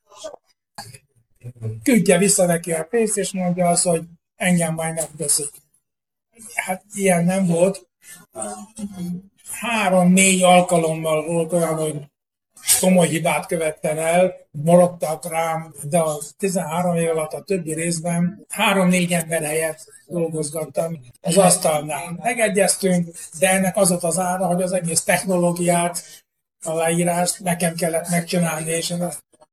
Küldje 1.83 2.17
vissza 2.17 2.45
neki 2.45 2.71
a 2.71 2.83
pénzt, 2.83 3.17
és 3.17 3.31
mondja 3.31 3.67
azt, 3.67 3.83
hogy 3.83 4.03
engem 4.35 4.73
majd 4.73 4.93
megdöszik. 4.93 5.49
Hát 6.55 6.83
ilyen 6.93 7.25
nem 7.25 7.45
volt. 7.45 7.87
Három-négy 9.51 10.43
alkalommal 10.43 11.25
volt 11.25 11.53
olyan, 11.53 11.75
hogy 11.75 11.95
komoly 12.79 13.07
hibát 13.07 13.45
követtem 13.45 13.97
el, 13.97 14.33
maradtak 14.51 15.29
rám, 15.29 15.73
de 15.83 15.99
a 15.99 16.17
13 16.37 16.95
év 16.95 17.09
alatt 17.09 17.33
a 17.33 17.41
többi 17.41 17.73
részben 17.73 18.45
három-négy 18.49 19.13
ember 19.13 19.43
helyett 19.43 19.79
dolgozgattam 20.07 20.99
az 21.21 21.37
asztalnál. 21.37 22.19
Megegyeztünk, 22.23 23.07
de 23.39 23.49
ennek 23.49 23.77
az 23.77 23.89
volt 23.89 24.03
az 24.03 24.19
ára, 24.19 24.45
hogy 24.45 24.61
az 24.61 24.71
egész 24.71 25.03
technológiát, 25.03 26.23
a 26.63 26.73
leírást 26.73 27.39
nekem 27.39 27.75
kellett 27.75 28.09
megcsinálni, 28.09 28.71
és 28.71 28.93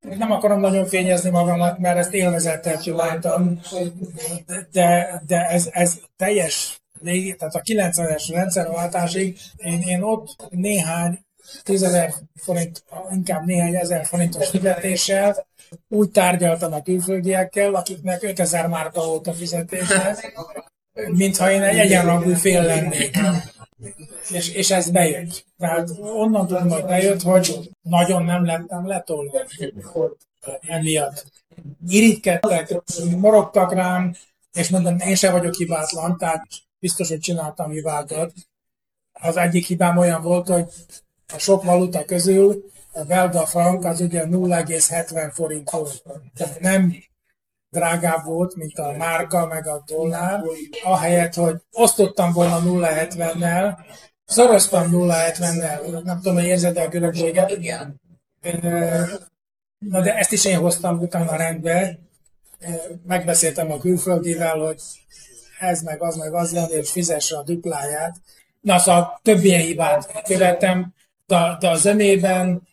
nem 0.00 0.30
akarom 0.30 0.60
nagyon 0.60 0.86
fényezni 0.86 1.30
magamat, 1.30 1.78
mert 1.78 1.98
ezt 1.98 2.12
élvezettel 2.12 2.80
csináltam, 2.80 3.60
de, 4.72 5.22
de 5.26 5.46
ez, 5.46 5.68
ez 5.72 5.98
teljes 6.16 6.82
tehát 7.38 7.54
a 7.54 7.60
90-es 7.60 8.28
rendszerváltásig 8.32 9.38
én, 9.56 9.80
én 9.80 10.02
ott 10.02 10.48
néhány 10.50 11.24
10 11.62 11.82
ezer 11.82 12.14
forint, 12.34 12.84
inkább 13.10 13.44
néhány 13.44 13.74
ezer 13.74 14.06
forintos 14.06 14.48
fizetéssel 14.48 15.46
úgy 15.88 16.10
tárgyaltam 16.10 16.72
a 16.72 16.82
külföldiekkel, 16.82 17.74
akiknek 17.74 18.22
5000 18.22 18.66
márka 18.66 19.04
volt 19.04 19.26
a 19.26 19.32
fizetése, 19.32 20.16
mintha 20.92 21.50
én 21.50 21.62
egy 21.62 21.78
egyenrangú 21.78 22.34
fél 22.34 22.62
lennék. 22.62 23.18
És, 24.30 24.48
és 24.48 24.70
ez 24.70 24.90
bejött. 24.90 25.46
Tehát 25.58 25.88
onnan 25.98 26.46
tudom, 26.46 26.68
hogy 26.68 26.84
bejött, 26.84 27.22
hogy 27.22 27.70
nagyon 27.82 28.24
nem 28.24 28.44
lettem 28.44 28.86
letolva 28.86 29.38
emiatt. 30.60 31.24
Irigykedtek, 31.88 32.74
morogtak 33.16 33.72
rám, 33.72 34.14
és 34.52 34.68
mondom, 34.68 34.98
én 34.98 35.14
sem 35.14 35.32
vagyok 35.32 35.54
hibátlan, 35.54 36.18
tehát 36.18 36.46
biztos, 36.78 37.08
hogy 37.08 37.18
csináltam 37.18 37.70
hibákat. 37.70 38.32
Az 39.12 39.36
egyik 39.36 39.66
hibám 39.66 39.96
olyan 39.96 40.22
volt, 40.22 40.48
hogy 40.48 40.64
a 41.34 41.38
sok 41.38 41.62
valuta 41.64 42.04
közül 42.04 42.70
a 42.92 43.04
belga 43.04 43.46
frank 43.46 43.84
az 43.84 44.00
ugye 44.00 44.24
0,70 44.24 45.30
forint 45.32 45.70
volt. 45.70 46.02
Tehát 46.34 46.60
nem 46.60 46.94
drágább 47.70 48.24
volt, 48.24 48.54
mint 48.54 48.78
a 48.78 48.92
márka 48.96 49.46
meg 49.46 49.66
a 49.66 49.82
dollár, 49.86 50.42
ahelyett, 50.84 51.34
hogy 51.34 51.56
osztottam 51.72 52.32
volna 52.32 52.60
0,70-nel, 52.64 53.78
szoroztam 54.24 54.90
0,70-nel, 54.92 56.02
nem 56.02 56.16
tudom, 56.16 56.34
hogy 56.34 56.44
érzed 56.44 56.76
a 56.76 56.88
különbséget. 56.88 57.50
Igen. 57.50 58.00
Na 59.78 60.00
de 60.00 60.16
ezt 60.16 60.32
is 60.32 60.44
én 60.44 60.58
hoztam 60.58 60.98
utána 60.98 61.36
rendbe, 61.36 61.98
megbeszéltem 63.06 63.70
a 63.70 63.78
külföldivel, 63.78 64.58
hogy 64.58 64.80
ez 65.58 65.82
meg 65.82 66.02
az 66.02 66.16
meg 66.16 66.34
az 66.34 66.52
lenne, 66.52 66.68
és 66.68 66.90
fizesse 66.90 67.36
a 67.36 67.42
dupláját. 67.42 68.16
Na 68.60 68.78
szóval 68.78 69.20
több 69.22 69.44
ilyen 69.44 69.60
hibát 69.60 70.22
követtem, 70.22 70.94
de, 71.32 71.56
de 71.60 71.68
a 71.68 71.74
zenében 71.74 72.68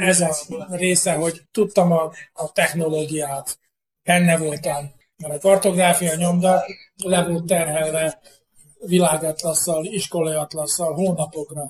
ez 0.00 0.20
a 0.20 0.36
része, 0.70 1.12
hogy 1.12 1.42
tudtam 1.50 1.92
a, 1.92 2.12
a 2.32 2.52
technológiát, 2.52 3.58
benne 4.02 4.36
voltam. 4.36 4.92
Mert 5.16 5.34
a 5.34 5.48
kartográfia 5.48 6.14
nyomda 6.14 6.64
le 6.96 7.24
volt 7.24 7.44
terhelve 7.44 8.20
világatlasszal, 8.86 9.84
iskolai 9.84 10.34
atlasszal 10.34 10.94
hónapokra. 10.94 11.62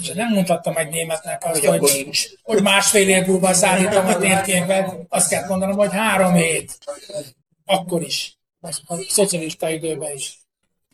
És 0.00 0.08
nem 0.08 0.32
mondhattam 0.32 0.76
egy 0.76 0.88
németnek 0.88 1.44
azt, 1.44 1.64
hogy, 1.64 1.78
hogy, 1.78 2.38
hogy 2.42 2.62
másfél 2.62 3.08
év 3.08 3.26
múlva 3.26 3.52
szállítom 3.52 4.06
a 4.06 4.16
térképet, 4.16 4.94
azt 5.08 5.28
kell 5.28 5.46
mondanom, 5.46 5.76
hogy 5.76 5.92
három 5.92 6.34
hét. 6.34 6.78
Akkor 7.64 8.02
is. 8.02 8.38
A 8.60 8.96
szocialista 9.08 9.70
időben 9.70 10.14
is 10.14 10.41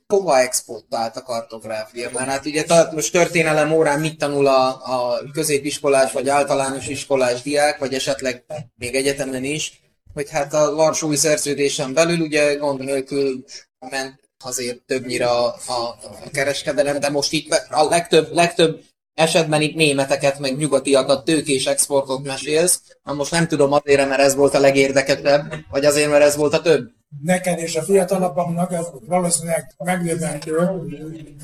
hova 0.09 0.39
exportált 0.39 1.17
a 1.17 1.23
kartográfia? 1.23 2.11
Mert 2.13 2.29
hát 2.29 2.47
ugye 2.47 2.65
most 2.93 3.13
történelem 3.13 3.73
órán 3.73 4.01
mit 4.01 4.19
tanul 4.19 4.47
a, 4.47 4.69
a 4.69 5.21
középiskolás 5.33 6.13
vagy 6.13 6.29
általános 6.29 6.89
iskolás 6.89 7.43
diák, 7.43 7.79
vagy 7.79 7.95
esetleg 7.95 8.45
még 8.77 8.95
egyetemen 8.95 9.45
is, 9.45 9.81
hogy 10.15 10.31
hát 10.31 10.55
a 10.55 10.75
Varsói 10.75 11.17
szerződésen 11.17 11.95
belül 11.95 12.21
ugye 12.21 12.55
gond 12.55 12.85
nélkül 12.85 13.45
ment 13.91 14.21
azért 14.45 14.83
többnyire 14.83 15.27
a, 15.27 15.47
a, 15.47 15.99
a 16.25 16.31
kereskedelem, 16.33 17.01
de 17.01 17.11
most 17.11 17.33
itt 17.33 17.53
a 17.71 17.85
legtöbb, 17.85 18.33
legtöbb 18.33 18.81
esetben 19.15 19.63
itt 19.63 19.75
németeket, 19.75 20.39
meg 20.39 20.57
nyugatiakat, 20.57 21.25
tőkés 21.25 21.67
exportot 21.67 22.25
mesélsz. 22.25 22.81
Na 23.05 23.13
most 23.13 23.31
nem 23.31 23.49
tudom 23.49 23.73
azért, 23.73 24.09
mert 24.09 24.21
ez 24.21 24.35
volt 24.35 24.55
a 24.55 24.61
legérdekesebb, 24.61 25.55
vagy 25.71 25.85
azért, 25.85 26.11
mert 26.11 26.25
ez 26.25 26.37
volt 26.37 26.55
a 26.55 26.61
több 26.61 26.91
neked 27.23 27.59
és 27.59 27.77
a 27.77 27.83
fiatalabbaknak 27.83 28.73
ez 28.73 28.87
valószínűleg 29.07 29.75
megdöbbentő, 29.79 30.71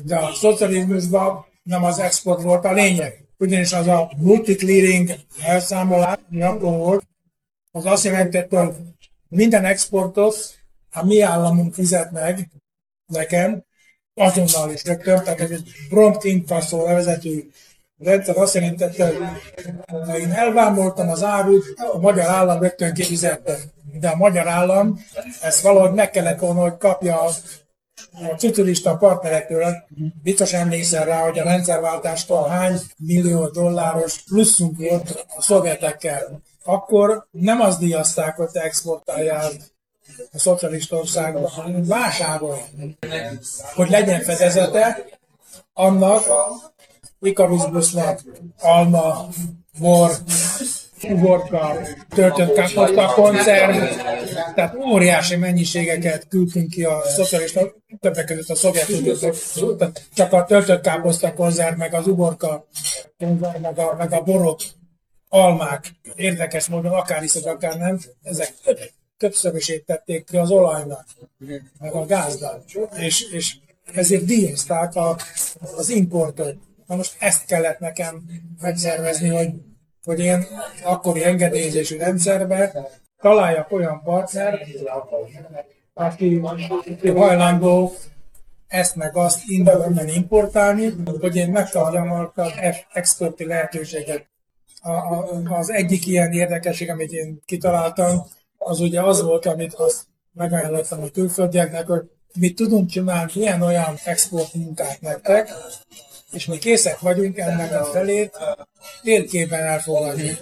de 0.03 0.15
a 0.15 0.33
szocializmusban 0.33 1.45
nem 1.63 1.83
az 1.83 1.99
export 1.99 2.41
volt 2.41 2.65
a 2.65 2.73
lényeg. 2.73 3.25
Ugyanis 3.37 3.73
az 3.73 3.87
a 3.87 4.11
multi-clearing 4.17 5.11
elszámolás, 5.43 6.17
akkor 6.39 6.77
volt, 6.77 7.07
az 7.71 7.85
azt 7.85 8.03
jelentette, 8.03 8.59
hogy 8.59 8.75
minden 9.27 9.65
exportot 9.65 10.35
a 10.91 11.05
mi 11.05 11.21
államunk 11.21 11.73
fizet 11.73 12.11
meg 12.11 12.49
nekem, 13.05 13.63
azonnal 14.13 14.71
is 14.71 14.83
rögtön, 14.83 15.23
tehát 15.23 15.39
egy 15.39 15.71
prompt 15.89 16.23
inkasszó 16.23 16.85
levezető 17.97 18.11
rendszer 18.11 18.37
azt 18.37 18.53
jelentette, 18.53 19.13
hogy 19.87 20.19
én 20.19 20.31
elvámoltam 20.31 21.09
az 21.09 21.23
árut, 21.23 21.63
a 21.93 21.97
magyar 21.97 22.25
állam 22.25 22.61
rögtön 22.61 22.93
kifizette 22.93 23.57
de 23.99 24.09
a 24.09 24.15
magyar 24.15 24.47
állam 24.47 25.05
ezt 25.41 25.61
valahogy 25.61 25.93
meg 25.93 26.09
kellett 26.09 26.39
volna, 26.39 26.61
hogy 26.61 26.77
kapja 26.77 27.21
a 27.21 27.31
citurista 28.37 28.97
partnerektől. 28.97 29.75
Biztos 30.23 30.53
emlékszel 30.53 31.05
rá, 31.05 31.23
hogy 31.23 31.39
a 31.39 31.43
rendszerváltástól 31.43 32.47
hány 32.47 32.79
millió 32.97 33.47
dolláros 33.47 34.21
pluszunk 34.21 34.77
volt 34.77 35.25
a 35.37 35.41
szovjetekkel. 35.41 36.41
Akkor 36.63 37.27
nem 37.31 37.61
azt 37.61 37.79
díjazták, 37.79 38.35
hogy 38.35 38.49
te 38.49 38.61
exportáljál 38.61 39.51
a 40.31 40.39
szocialista 40.39 40.97
országba, 40.97 41.49
hanem 41.49 41.85
vásárolj, 41.85 42.59
hogy 43.75 43.89
legyen 43.89 44.21
fedezete 44.21 45.05
annak, 45.73 46.23
Icarus 47.19 47.69
busznak, 47.69 48.21
alma, 48.59 49.27
bor, 49.79 50.11
uborka, 51.09 51.77
töltött 52.09 52.53
káposzta, 52.53 53.05
koncerv, 53.05 53.83
tehát 54.55 54.75
óriási 54.75 55.35
mennyiségeket 55.35 56.27
küldtünk 56.27 56.69
ki 56.69 56.83
a 56.83 57.01
szocialista, 57.05 57.73
többek 57.99 58.25
között 58.25 58.49
a 58.49 58.55
szovjetuniótól, 58.55 59.33
csak 60.13 60.33
a 60.33 60.43
töltött 60.43 60.81
káposzta 60.81 61.33
konzerv, 61.33 61.77
meg 61.77 61.93
az 61.93 62.07
uborka, 62.07 62.67
meg 63.61 63.79
a, 63.79 63.95
meg 63.97 64.13
a 64.13 64.21
borok, 64.21 64.59
almák, 65.29 65.91
érdekes 66.15 66.67
módon 66.67 66.91
akár 66.91 67.23
iszok, 67.23 67.45
akár 67.45 67.77
nem, 67.77 67.99
ezek 68.21 68.53
többszörösét 69.17 69.85
tették 69.85 70.25
ki 70.25 70.37
az 70.37 70.51
olajnak, 70.51 71.05
meg 71.79 71.93
a 71.93 72.05
gáznak, 72.05 72.63
és, 72.97 73.21
és 73.31 73.55
ezért 73.93 74.25
díjazták 74.25 74.95
a, 74.95 75.17
az 75.77 75.89
importot. 75.89 76.55
Na 76.87 76.95
most 76.95 77.15
ezt 77.19 77.45
kellett 77.45 77.79
nekem 77.79 78.23
megszervezni, 78.61 79.29
hogy 79.29 79.49
hogy 80.05 80.19
én 80.19 80.47
akkori 80.83 81.23
engedélyezési 81.23 81.97
rendszerbe 81.97 82.89
találjak 83.19 83.71
olyan 83.71 84.01
partner, 84.03 84.59
aki 85.93 86.41
hajlandó 87.15 87.93
ezt 88.67 88.95
meg 88.95 89.17
azt 89.17 89.39
innen 89.45 90.07
importálni, 90.07 90.93
hogy 91.19 91.35
én 91.35 91.49
megkapjam 91.49 92.31
az 92.35 92.51
exporti 92.93 93.45
lehetőséget. 93.45 94.27
A, 94.81 94.91
a, 94.91 95.41
az 95.49 95.69
egyik 95.69 96.05
ilyen 96.05 96.31
érdekesség, 96.31 96.89
amit 96.89 97.11
én 97.11 97.41
kitaláltam, 97.45 98.25
az 98.57 98.79
ugye 98.79 99.01
az 99.01 99.21
volt, 99.21 99.45
amit 99.45 99.73
azt 99.73 100.03
megajánlottam 100.33 101.01
a 101.01 101.09
külföldieknek, 101.09 101.87
hogy 101.87 102.09
mit 102.39 102.55
tudunk 102.55 102.89
csinálni 102.89 103.31
ilyen 103.33 103.61
olyan 103.61 103.95
export 104.03 104.53
munkát 104.53 105.01
nektek, 105.01 105.49
és 106.35 106.45
mi 106.45 106.57
készek 106.57 106.99
vagyunk 106.99 107.37
ennek 107.37 107.81
a 107.81 107.83
felét 107.85 108.37
térképen 109.01 109.63
elfogadni. 109.63 110.37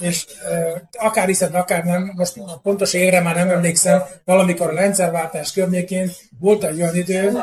És 0.00 0.26
e, 0.48 0.88
akár 0.98 1.26
hiszed, 1.26 1.54
akár 1.54 1.84
nem, 1.84 2.12
most 2.16 2.36
a 2.36 2.58
pontos 2.62 2.92
évre 2.92 3.20
már 3.20 3.34
nem 3.34 3.48
emlékszem, 3.48 4.02
valamikor 4.24 4.70
a 4.70 4.74
rendszerváltás 4.74 5.52
környékén 5.52 6.10
volt 6.38 6.64
egy 6.64 6.80
olyan 6.80 6.96
idő, 6.96 7.42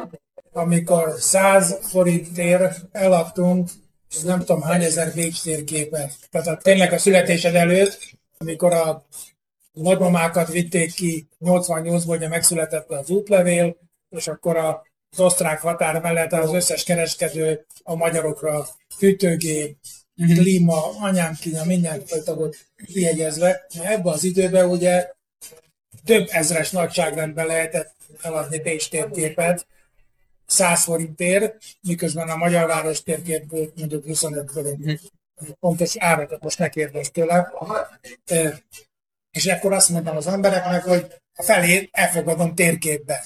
amikor 0.52 1.14
100 1.20 1.78
forintért 1.82 2.80
eladtunk 2.92 3.70
nem 4.24 4.40
tudom 4.40 4.62
hány 4.62 4.84
ezer 4.84 5.14
Bécs 5.14 5.42
térképet. 5.42 6.14
Tehát 6.32 6.48
a, 6.48 6.58
tényleg 6.58 6.94
a 6.94 6.98
születésed 6.98 7.56
előtt, 7.56 8.00
amikor 8.38 8.74
a 8.74 9.06
nagymamákat 9.72 10.52
vitték 10.52 10.94
ki 10.94 11.28
88-ból, 11.42 12.04
hogy 12.06 12.30
megszületett 12.30 12.90
az 12.90 13.10
útlevél, 13.10 13.78
és 14.10 14.28
akkor 14.28 14.58
a 14.58 14.86
az 15.18 15.26
osztrák 15.26 15.62
határ 15.62 16.02
mellett 16.02 16.32
az 16.32 16.54
összes 16.54 16.84
kereskedő 16.84 17.66
a 17.84 17.96
magyarokra 17.96 18.68
fűtőgép, 18.98 19.78
uh-huh. 20.16 20.38
klíma, 20.38 21.00
anyám 21.00 21.34
kína, 21.34 21.64
mindent 21.64 22.10
volt 22.26 22.58
kiegyezve. 22.86 23.66
Ebben 23.84 24.14
az 24.14 24.24
időben 24.24 24.70
ugye 24.70 25.12
több 26.06 26.28
ezres 26.30 26.72
nagyságrendben 26.72 27.46
lehetett 27.46 27.96
eladni 28.22 28.60
Pécs 28.60 28.90
térképet, 28.90 29.68
100 30.46 30.84
forintért, 30.84 31.56
miközben 31.82 32.30
a 32.30 32.36
Magyar 32.36 32.68
Város 32.68 33.04
térkép 33.04 33.50
volt 33.50 33.78
mondjuk 33.78 34.06
25 34.06 34.52
forint. 34.52 34.80
Uh-huh. 34.80 35.00
Pontos 35.60 35.98
árakat 35.98 36.44
most 36.44 36.60
ne 36.60 36.70
kérdezz 36.70 37.08
tőle. 37.08 37.52
És 39.32 39.46
akkor 39.46 39.74
azt 39.74 39.90
mondtam 39.90 40.18
az 40.18 40.28
embereknek, 40.28 40.84
hogy 40.84 41.06
a 41.34 41.44
felét 41.44 41.90
elfogadom 41.92 42.56
térképbe. 42.56 43.26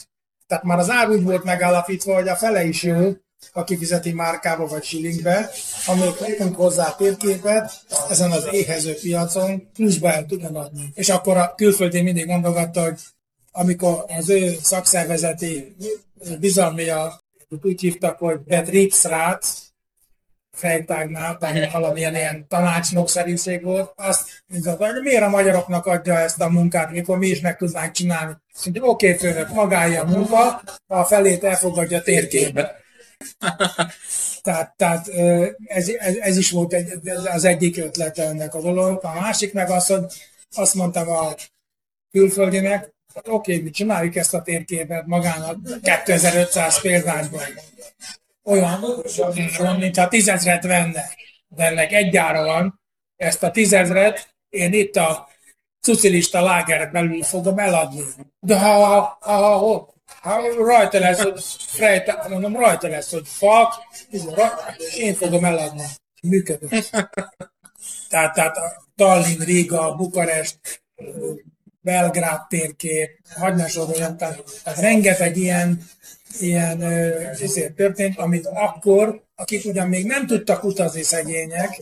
Tehát 0.52 0.66
már 0.66 0.80
az 0.80 0.90
ár 0.90 1.10
úgy 1.10 1.24
volt 1.24 1.44
megállapítva, 1.44 2.14
hogy 2.14 2.28
a 2.28 2.36
fele 2.36 2.64
is 2.64 2.84
jó, 2.84 3.12
aki 3.54 3.78
fizeti 3.78 4.12
márkába 4.12 4.68
vagy 4.68 4.84
shillingbe, 4.84 5.50
amíg 5.88 6.14
kapunk 6.14 6.56
hozzá 6.56 6.96
térképet, 6.96 7.72
ezen 8.10 8.32
az 8.32 8.48
éhező 8.52 8.94
piacon 8.94 9.70
pluszba 9.74 10.12
el 10.12 10.26
tudnak 10.26 10.56
adni. 10.56 10.92
És 10.94 11.10
akkor 11.10 11.38
a 11.38 11.54
külföldi 11.56 12.02
mindig 12.02 12.26
mondogatta, 12.26 12.84
hogy 12.84 13.00
amikor 13.52 14.06
az 14.18 14.30
ő 14.30 14.58
szakszervezeti 14.62 15.76
bizalmia 16.40 17.22
úgy 17.62 17.82
hívtak, 17.82 18.18
hogy 18.18 18.40
Betriebsrat, 18.40 19.46
fejtágnál, 20.52 21.38
tehát 21.38 21.72
valamilyen 21.72 22.16
ilyen 22.16 22.48
tanácsnokszerűség 22.48 23.64
volt, 23.64 23.92
azt 23.96 24.44
mondta, 24.48 24.76
hogy 24.86 25.02
miért 25.04 25.24
a 25.24 25.30
magyaroknak 25.30 25.86
adja 25.86 26.18
ezt 26.18 26.42
a 26.42 26.50
munkát, 26.50 26.92
mikor 26.92 27.18
mi 27.18 27.28
is 27.28 27.40
meg 27.40 27.58
tudnánk 27.58 27.92
csinálni. 27.92 28.34
Mondja, 28.64 28.84
oké, 28.84 29.14
okay, 29.14 29.18
főnök, 29.18 29.54
magája 29.54 30.02
a 30.02 30.06
munka, 30.06 30.62
a 30.88 31.04
felét 31.04 31.44
elfogadja 31.44 32.02
térképbe. 32.02 32.76
tehát, 34.44 34.74
tehát 34.78 35.08
ez, 35.66 35.88
ez, 35.88 36.16
ez, 36.16 36.38
is 36.38 36.52
volt 36.52 36.74
egy, 36.74 37.10
az 37.34 37.44
egyik 37.44 37.78
ötlete 37.78 38.24
ennek 38.24 38.56
a 38.56 38.62
dolog. 38.62 39.00
A 39.04 39.20
másik 39.20 39.54
meg 39.54 39.70
az, 39.70 39.88
hogy 39.88 40.06
azt 40.56 40.74
mondtam 40.74 41.10
a 41.10 41.34
külföldinek, 42.12 42.90
Hát 43.16 43.28
oké, 43.28 43.52
okay, 43.52 43.64
mi 43.64 43.70
csináljuk 43.70 44.16
ezt 44.16 44.34
a 44.34 44.42
térképet 44.42 45.06
magának 45.06 45.58
2500 46.04 46.82
példányban. 46.82 47.42
Olyan, 48.44 48.80
mintha 49.80 50.08
tízezret 50.08 50.64
venne. 50.64 51.04
De 51.48 51.64
ennek 51.64 51.92
egy 51.92 52.18
ára 52.18 52.44
van, 52.44 52.82
ezt 53.16 53.44
a 53.44 53.52
tízezret 53.52 54.36
én 54.50 54.74
itt 54.74 54.96
a 54.96 55.30
szocialista 55.80 56.42
láger 56.42 56.92
belül 56.92 57.24
fogom 57.24 57.60
eladni. 57.60 58.04
De 58.40 58.60
ha, 58.60 59.18
ha, 59.20 59.34
ha, 59.34 59.94
ha 60.22 60.40
rajta 60.58 61.00
lesz, 61.00 61.22
hogy 61.22 61.44
frejte, 61.68 62.26
mondom, 62.30 62.56
rajta 62.56 62.88
lesz, 62.88 63.12
hogy 63.12 63.28
fak, 63.28 63.74
én 64.98 65.14
fogom 65.14 65.46
eladni. 65.46 65.84
Működő. 66.22 66.68
Tehát, 68.10 68.34
tehát 68.34 68.58
a 68.58 68.84
Tallinn, 68.96 69.44
Riga, 69.44 69.96
Bukarest, 69.96 70.84
Belgrád 71.82 72.48
térkép, 72.48 73.10
soroljam, 73.68 74.18
tehát, 74.18 74.44
tehát 74.64 74.80
rengeteg 74.80 75.38
ilyen, 75.38 75.84
ilyen 76.39 76.82
ezért 77.41 77.76
történt, 77.76 78.17
amit 78.17 78.46
akkor, 78.46 79.24
akik 79.36 79.65
ugyan 79.65 79.88
még 79.88 80.06
nem 80.06 80.28
tudtak 80.28 80.63
utazni 80.63 81.02
szegények, 81.02 81.82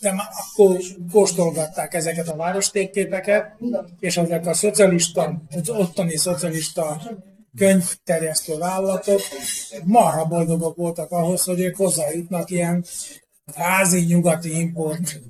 de 0.00 0.12
már 0.12 0.26
akkor 0.30 0.78
kóstolgatták 1.12 1.94
ezeket 1.94 2.28
a 2.28 2.36
várostérképeket, 2.36 3.56
és 4.00 4.16
ezek 4.16 4.46
a 4.46 4.54
szocialista, 4.54 5.42
az 5.50 5.70
ottani 5.70 6.16
szocialista 6.16 7.00
könyvterjesztő 7.56 8.58
vállalatok 8.58 9.20
marha 9.84 10.24
boldogok 10.24 10.76
voltak 10.76 11.10
ahhoz, 11.10 11.42
hogy 11.42 11.60
ők 11.60 11.76
hozzájutnak 11.76 12.50
ilyen 12.50 12.84
házi 13.54 14.04
nyugati 14.04 14.58
import 14.58 15.20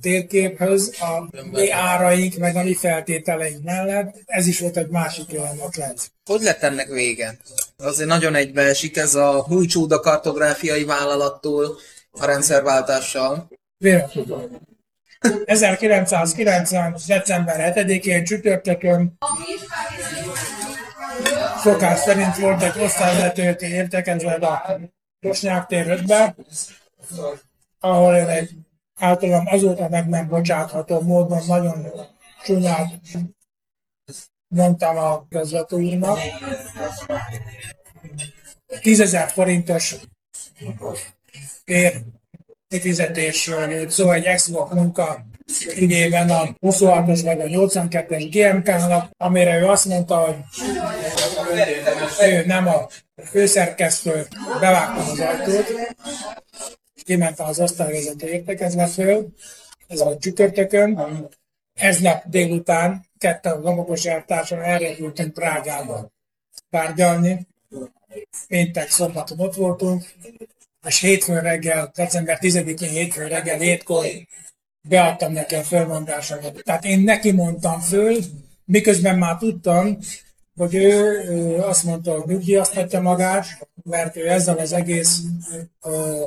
térképhöz 0.00 0.94
a 1.00 1.28
mi 1.50 1.70
áraink, 1.70 2.36
meg 2.36 2.56
a 2.56 2.62
mi 2.62 2.74
feltételeink 2.74 3.64
mellett. 3.64 4.16
Ez 4.26 4.46
is 4.46 4.60
volt 4.60 4.76
egy 4.76 4.88
másik 4.88 5.32
olyan 5.32 5.58
ötlet. 5.66 6.12
Hogy 6.24 6.40
lett 6.40 6.62
ennek 6.62 6.88
vége? 6.88 7.36
Azért 7.76 8.08
nagyon 8.08 8.34
egybeesik 8.34 8.96
ez 8.96 9.14
a 9.14 9.42
Hújcsúda 9.42 10.00
kartográfiai 10.00 10.84
vállalattól 10.84 11.78
a 12.10 12.24
rendszerváltással. 12.24 13.48
Véletlenül. 13.78 14.60
1990. 15.44 16.96
december 17.06 17.72
7-én 17.76 18.24
csütörtökön 18.24 19.18
szokás 21.62 21.98
szerint 21.98 22.36
volt 22.36 22.62
egy 22.62 22.82
osztályvezetőti 22.82 23.66
értekezlet 23.66 24.42
a 24.42 24.80
Bosnyák 25.20 25.66
tér 25.66 25.88
5 25.88 26.02
ahol 27.80 28.14
én 28.14 28.26
egy 28.26 28.50
általam 29.00 29.46
azóta 29.46 29.88
meg 29.88 30.08
nem 30.08 30.28
bocsátható 30.28 31.00
módon 31.00 31.42
nagyon 31.46 31.86
csúnyát 32.44 33.00
mondtam 34.48 34.96
a 34.96 35.26
közvetőinek. 35.28 36.18
10 38.80 39.16
forintos 39.26 39.96
ér 41.64 42.02
kifizetésről 42.68 43.90
szó 43.90 44.10
egy 44.10 44.24
export 44.24 44.72
munka 44.72 45.26
ügyében 45.76 46.30
a 46.30 46.42
26-os 46.60 47.20
vagy 47.24 47.40
a 47.40 47.44
82-es 47.44 48.28
GMK-nak, 48.30 49.10
amire 49.16 49.58
ő 49.58 49.66
azt 49.66 49.84
mondta, 49.84 50.16
hogy 50.16 50.36
ő 52.22 52.44
nem 52.46 52.68
a 52.68 52.86
főszerkesztő, 53.24 54.26
bevágtam 54.60 55.08
az 55.10 55.20
ajtót, 55.20 55.66
kiment 57.06 57.40
az 57.40 57.60
osztályvezető 57.60 58.26
értekezve 58.26 58.86
föl, 58.86 59.32
ez 59.86 60.00
a 60.00 60.18
csütörtökön, 60.18 61.00
ez 61.74 62.00
nap 62.00 62.24
délután 62.26 63.06
ketten 63.18 63.60
Lomogos 63.60 64.04
eltársan 64.04 64.62
elrepültünk 64.62 65.32
Prágába 65.32 66.10
tárgyalni. 66.70 67.46
Péntek, 68.48 68.90
szombaton 68.90 69.40
ott 69.40 69.54
voltunk, 69.54 70.04
és 70.86 71.00
hétfőn 71.00 71.40
reggel, 71.40 71.90
december 71.94 72.38
10-én 72.40 72.88
hétfőn 72.88 73.28
reggel 73.28 73.58
hétkor 73.58 74.06
beadtam 74.88 75.32
neki 75.32 75.54
a 75.54 75.62
fölmondásomat. 75.62 76.62
Tehát 76.62 76.84
én 76.84 77.00
neki 77.00 77.32
mondtam 77.32 77.80
föl, 77.80 78.18
miközben 78.64 79.18
már 79.18 79.36
tudtam, 79.36 79.98
hogy 80.56 80.74
ő, 80.74 81.24
ő 81.28 81.58
azt 81.58 81.84
mondta, 81.84 82.12
hogy 82.12 82.26
nyugdíjaztatja 82.26 83.00
magát, 83.00 83.68
mert 83.84 84.16
ő 84.16 84.28
ezzel 84.28 84.58
az 84.58 84.72
egész 84.72 85.20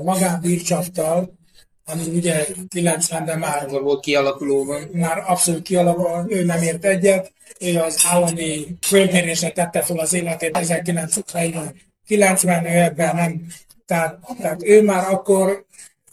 magánbírcsaptal, 0.04 1.38
ami 1.86 2.04
ugye 2.16 2.46
90-ben 2.76 3.40
már 3.40 3.70
volt 3.70 4.04
kialakulóban. 4.04 4.90
Már 4.92 5.24
abszolút 5.28 5.62
kialakulóban, 5.62 6.32
ő 6.32 6.44
nem 6.44 6.62
ért 6.62 6.86
egyet, 6.86 7.34
ő 7.60 7.78
az 7.78 8.04
állami 8.06 8.78
földmérésre 8.82 9.52
tette 9.52 9.82
fel 9.82 9.98
az 9.98 10.14
életét 10.14 10.58
1990 10.58 12.66
ő 12.66 12.70
ebben 12.70 13.16
nem, 13.16 13.46
tehát, 13.86 14.20
tehát 14.40 14.64
ő 14.64 14.84
már 14.84 15.14
akkor 15.14 15.66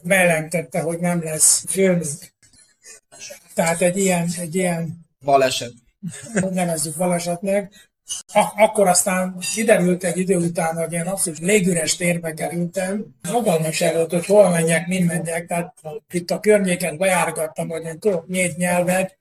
bejelentette, 0.03 0.81
hogy 0.81 0.99
nem 0.99 1.23
lesz 1.23 1.65
főnök. 1.69 2.05
Tehát 3.55 3.81
egy 3.81 3.99
ilyen, 3.99 4.29
egy 4.39 4.55
ilyen 4.55 5.07
baleset. 5.25 5.73
Nevezzük 6.51 6.97
balesetnek. 6.97 7.91
Ak- 8.33 8.53
akkor 8.57 8.89
aztán 8.89 9.37
kiderült 9.55 10.05
egy 10.05 10.19
idő 10.19 10.37
után, 10.37 10.77
hogy 10.77 10.93
én 10.93 11.07
abszolút 11.07 11.39
légüres 11.39 11.97
térbe 11.97 12.35
kerültem. 12.35 13.07
Fogalmas 13.23 13.81
előtt, 13.81 14.11
hogy 14.11 14.27
hol 14.27 14.51
menjek, 14.51 14.87
mind 14.87 15.07
menjek. 15.07 15.47
Tehát 15.47 15.75
itt 16.11 16.31
a 16.31 16.41
környéket 16.41 16.99
bejárgattam, 16.99 17.69
hogy 17.69 17.85
én 17.85 17.99
tudok 17.99 18.29
nyílt 18.29 18.57
nyelvet, 18.57 19.19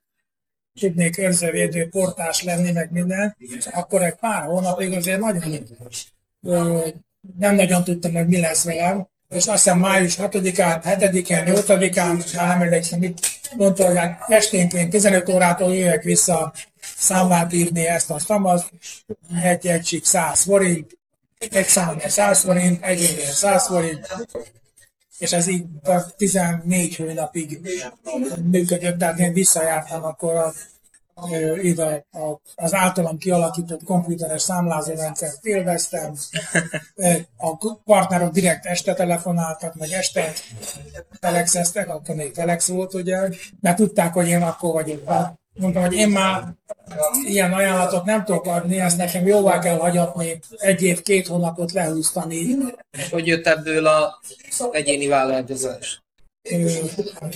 tudnék 0.79 1.17
őrzővédő 1.17 1.89
portás 1.89 2.43
lenni, 2.43 2.71
meg 2.71 2.91
minden. 2.91 3.37
Akkor 3.71 4.03
egy 4.03 4.15
pár 4.15 4.43
hónapig 4.43 4.93
azért 4.93 5.19
nagyon 5.19 5.67
nem 7.37 7.55
nagyon 7.55 7.83
tudtam, 7.83 8.13
hogy 8.13 8.27
mi 8.27 8.39
lesz 8.39 8.63
velem. 8.63 9.07
És 9.29 9.35
azt 9.35 9.63
hiszem 9.63 9.79
május 9.79 10.15
6-án, 10.19 10.81
7-én, 10.83 11.43
8-án, 11.45 12.35
már 12.35 12.47
nem 12.47 12.61
emlékszem, 12.61 12.99
mit 12.99 13.34
mondta, 13.53 13.85
hogy 13.85 13.97
hát 13.97 14.23
esténként 14.27 14.89
15 14.89 15.29
órától 15.29 15.75
jöjjek 15.75 16.03
vissza 16.03 16.53
számlát 16.97 17.53
írni 17.53 17.87
ezt 17.87 18.11
a 18.11 18.19
szamazt, 18.19 18.69
egy 19.43 19.67
egység 19.67 20.05
100 20.05 20.41
forint, 20.43 20.97
egy 21.37 21.67
számla 21.67 22.09
100 22.09 22.39
forint, 22.39 22.85
egy 22.85 23.01
évén 23.01 23.31
100 23.31 23.67
forint, 23.67 24.15
és 25.17 25.31
ez 25.31 25.47
így 25.47 25.65
14 26.17 26.95
hónapig 26.95 27.59
működött, 28.43 28.97
tehát 28.97 29.19
én 29.19 29.33
visszajártam 29.33 30.03
akkor 30.03 30.35
a, 30.35 30.53
ide 31.61 32.05
a, 32.11 32.39
az 32.55 32.73
általam 32.73 33.17
kialakított 33.17 33.83
komputeres 33.83 34.41
számlázórendszert 34.41 35.45
élveztem. 35.45 36.13
A 37.37 37.77
partnerok 37.83 38.31
direkt 38.31 38.65
este 38.65 38.93
telefonáltak, 38.93 39.75
meg 39.75 39.91
este 39.91 40.33
telexeztek, 41.19 41.89
akkor 41.89 42.15
még 42.15 42.31
telex 42.31 42.67
volt, 42.67 42.93
ugye, 42.93 43.29
mert 43.61 43.77
tudták, 43.77 44.13
hogy 44.13 44.27
én 44.27 44.41
akkor 44.41 44.73
vagyok. 44.73 45.03
Mondtam, 45.59 45.83
hogy 45.83 45.93
én 45.93 46.09
már 46.09 46.43
ilyen 47.23 47.53
ajánlatot 47.53 48.05
nem 48.05 48.23
tudok 48.23 48.45
adni, 48.45 48.79
ezt 48.79 48.97
nekem 48.97 49.27
jóvá 49.27 49.59
kell 49.59 49.77
hagyatni, 49.77 50.39
egy 50.57 50.81
év, 50.81 51.01
két 51.01 51.27
hónapot 51.27 51.71
lehúztani. 51.71 52.47
Hogy 53.11 53.27
jött 53.27 53.47
ebből 53.47 53.85
a 53.85 54.19
egyéni 54.71 55.07
vállalkozás? 55.07 56.04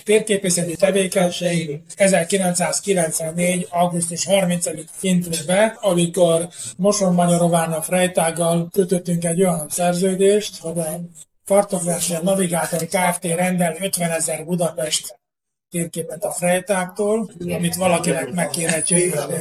Térképészeti 0.03 0.75
tevékenység 0.75 1.81
1994. 1.95 3.67
augusztus 3.69 4.25
30-ig 4.29 4.85
kint 4.99 5.45
be, 5.45 5.77
amikor 5.81 6.49
Moson 6.77 7.13
Magyarován 7.13 7.71
a 7.71 7.81
Frejtággal 7.81 8.69
kötöttünk 8.71 9.25
egy 9.25 9.43
olyan 9.43 9.69
szerződést, 9.69 10.57
hogy 10.57 10.79
a 10.79 10.99
kartográfia 11.45 12.21
navigátor 12.21 12.87
Kft. 12.87 13.23
rendel 13.23 13.75
50 13.79 14.11
ezer 14.11 14.45
Budapest 14.45 15.19
térképet 15.69 16.23
a 16.23 16.31
Frejtáktól, 16.31 17.31
amit 17.39 17.75
valakinek 17.75 18.31
meg 18.33 18.49
kéne 18.49 18.81
csinálni. 18.81 19.37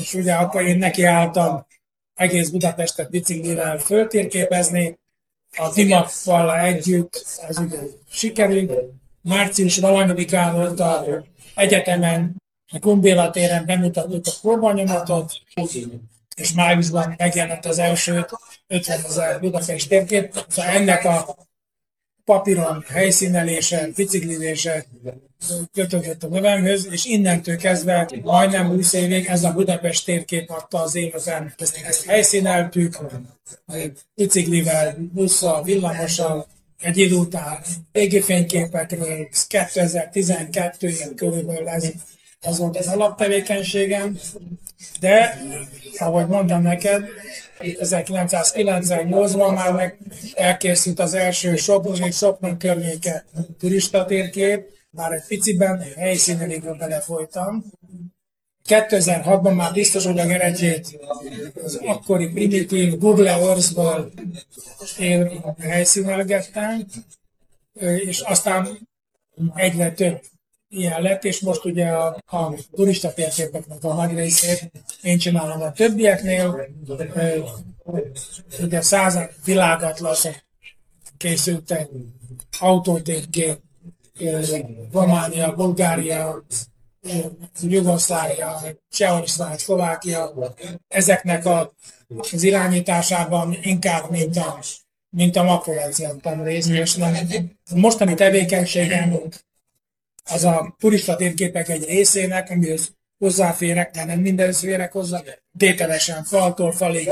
És 0.00 0.14
ugye 0.14 0.34
akkor 0.34 0.62
én 0.62 0.78
nekiálltam 0.78 1.66
egész 2.14 2.48
Budapestet 2.48 3.10
biciklivel 3.10 3.78
föltérképezni, 3.78 4.98
a 5.56 5.72
Dimakkal 5.74 6.58
együtt, 6.58 7.24
ez 7.48 7.58
ugye 7.58 7.78
sikerült. 8.10 8.72
Március 9.22 9.78
valamikán 9.78 10.54
volt 10.54 10.80
a 10.80 11.24
egyetemen, 11.54 12.36
a 12.72 12.78
Kumbéla 12.78 13.30
téren 13.30 13.66
bemutattuk 13.66 14.26
a 14.26 14.30
próbanyomatot, 14.40 15.32
és 16.36 16.52
májusban 16.52 17.14
megjelent 17.18 17.66
az 17.66 17.78
első 17.78 18.26
50 18.66 19.04
ezer 19.04 19.40
Budapest 19.40 19.88
térkép. 19.88 20.44
Szóval 20.48 20.70
ennek 20.70 21.04
a 21.04 21.36
papíron 22.28 22.84
helyszínelése, 22.88 23.88
biciklilése 23.96 24.84
kötődött 25.72 26.22
a 26.22 26.28
növemhöz, 26.28 26.88
és 26.90 27.04
innentől 27.04 27.56
kezdve 27.56 28.10
majdnem 28.22 28.66
20 28.66 28.92
évig 28.92 29.26
ez 29.26 29.44
a 29.44 29.52
Budapest 29.52 30.04
térkép 30.04 30.50
adta 30.50 30.82
az 30.82 30.94
életem. 30.94 31.54
Ezt, 31.56 31.80
ezt 31.84 32.04
helyszíneltük, 32.04 32.98
biciklivel, 34.14 34.96
busszal, 35.12 35.62
villamossal, 35.62 36.46
egy 36.80 36.98
idő 36.98 37.14
után 37.14 37.58
égi 37.92 38.20
fényképekről, 38.20 39.28
2012-ig 39.48 41.12
körülbelül 41.16 41.68
ez, 41.68 41.92
ez 42.40 42.58
volt 42.58 42.76
az 42.76 42.86
alaptevékenységem, 42.86 44.18
de 45.00 45.42
ahogy 45.98 46.26
mondtam 46.26 46.62
neked, 46.62 47.08
1998-ban 47.60 49.54
már 49.54 49.72
meg 49.72 49.98
elkészült 50.34 50.98
az 50.98 51.14
első 51.14 51.56
Sopron 51.56 52.10
Sopron 52.10 52.58
környéke 52.58 53.24
turista 53.58 54.04
térkép, 54.04 54.76
már 54.90 55.12
egy 55.12 55.24
piciben 55.28 55.82
helyszínelékből 55.96 56.74
belefolytam. 56.74 57.64
2006-ban 58.68 59.54
már 59.54 59.72
biztos, 59.72 60.04
hogy 60.04 60.18
a 60.18 60.26
Geretyét 60.26 60.98
az 61.64 61.80
akkori 61.84 62.28
primitív 62.28 62.98
Google 62.98 63.30
Earth-ból 63.30 64.12
helyszínelgettem, 65.58 66.86
és 67.80 68.20
aztán 68.20 68.88
egyre 69.54 69.92
több 69.92 70.20
ilyen 70.68 71.02
lett, 71.02 71.24
és 71.24 71.40
most 71.40 71.64
ugye 71.64 71.86
a, 71.86 72.16
a 72.26 72.54
turista 72.72 73.12
térképeknek 73.12 73.84
a 73.84 73.94
nagy 73.94 74.14
részét 74.14 74.70
én 75.02 75.18
csinálom 75.18 75.62
a 75.62 75.72
többieknél. 75.72 76.68
Ugye 78.60 78.80
század 78.80 79.30
világatlaszok 79.44 80.34
készültek, 81.16 81.88
autótérkép, 82.58 83.58
Románia, 84.92 85.54
Bulgária, 85.54 86.44
Jugoszlávia, 87.62 88.60
Csehország, 88.88 89.58
Szlovákia, 89.58 90.32
ezeknek 90.88 91.46
a, 91.46 91.72
az 92.32 92.42
irányításában 92.42 93.58
inkább, 93.62 94.10
mint 94.10 94.36
a, 94.36 94.58
mint 95.10 95.36
a 95.36 95.42
makroregió 95.42 96.42
részt, 96.42 96.70
és 96.70 96.94
nem, 96.94 97.14
mostani 97.74 98.14
tevékenységem 98.14 99.18
az 100.28 100.44
a 100.44 100.74
turista 100.78 101.16
térképek 101.16 101.68
egy 101.68 101.84
részének, 101.84 102.50
amihez 102.50 102.92
hozzáférek, 103.18 103.90
de 103.90 104.04
nem 104.04 104.18
minden 104.18 104.52
férek 104.52 104.92
hozzá, 104.92 105.22
tételesen 105.58 106.24
faltól 106.24 106.72
falig 106.72 107.10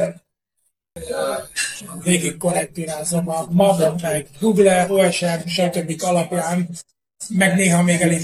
végig 2.02 2.36
korrektírázom 2.36 3.28
a 3.28 3.46
MAB, 3.50 4.00
meg 4.02 4.28
Google, 4.40 4.86
OSM, 4.88 5.46
stb. 5.46 6.02
alapján, 6.02 6.68
meg 7.28 7.54
néha 7.54 7.82
még 7.82 8.00
el 8.00 8.10
is. 8.10 8.22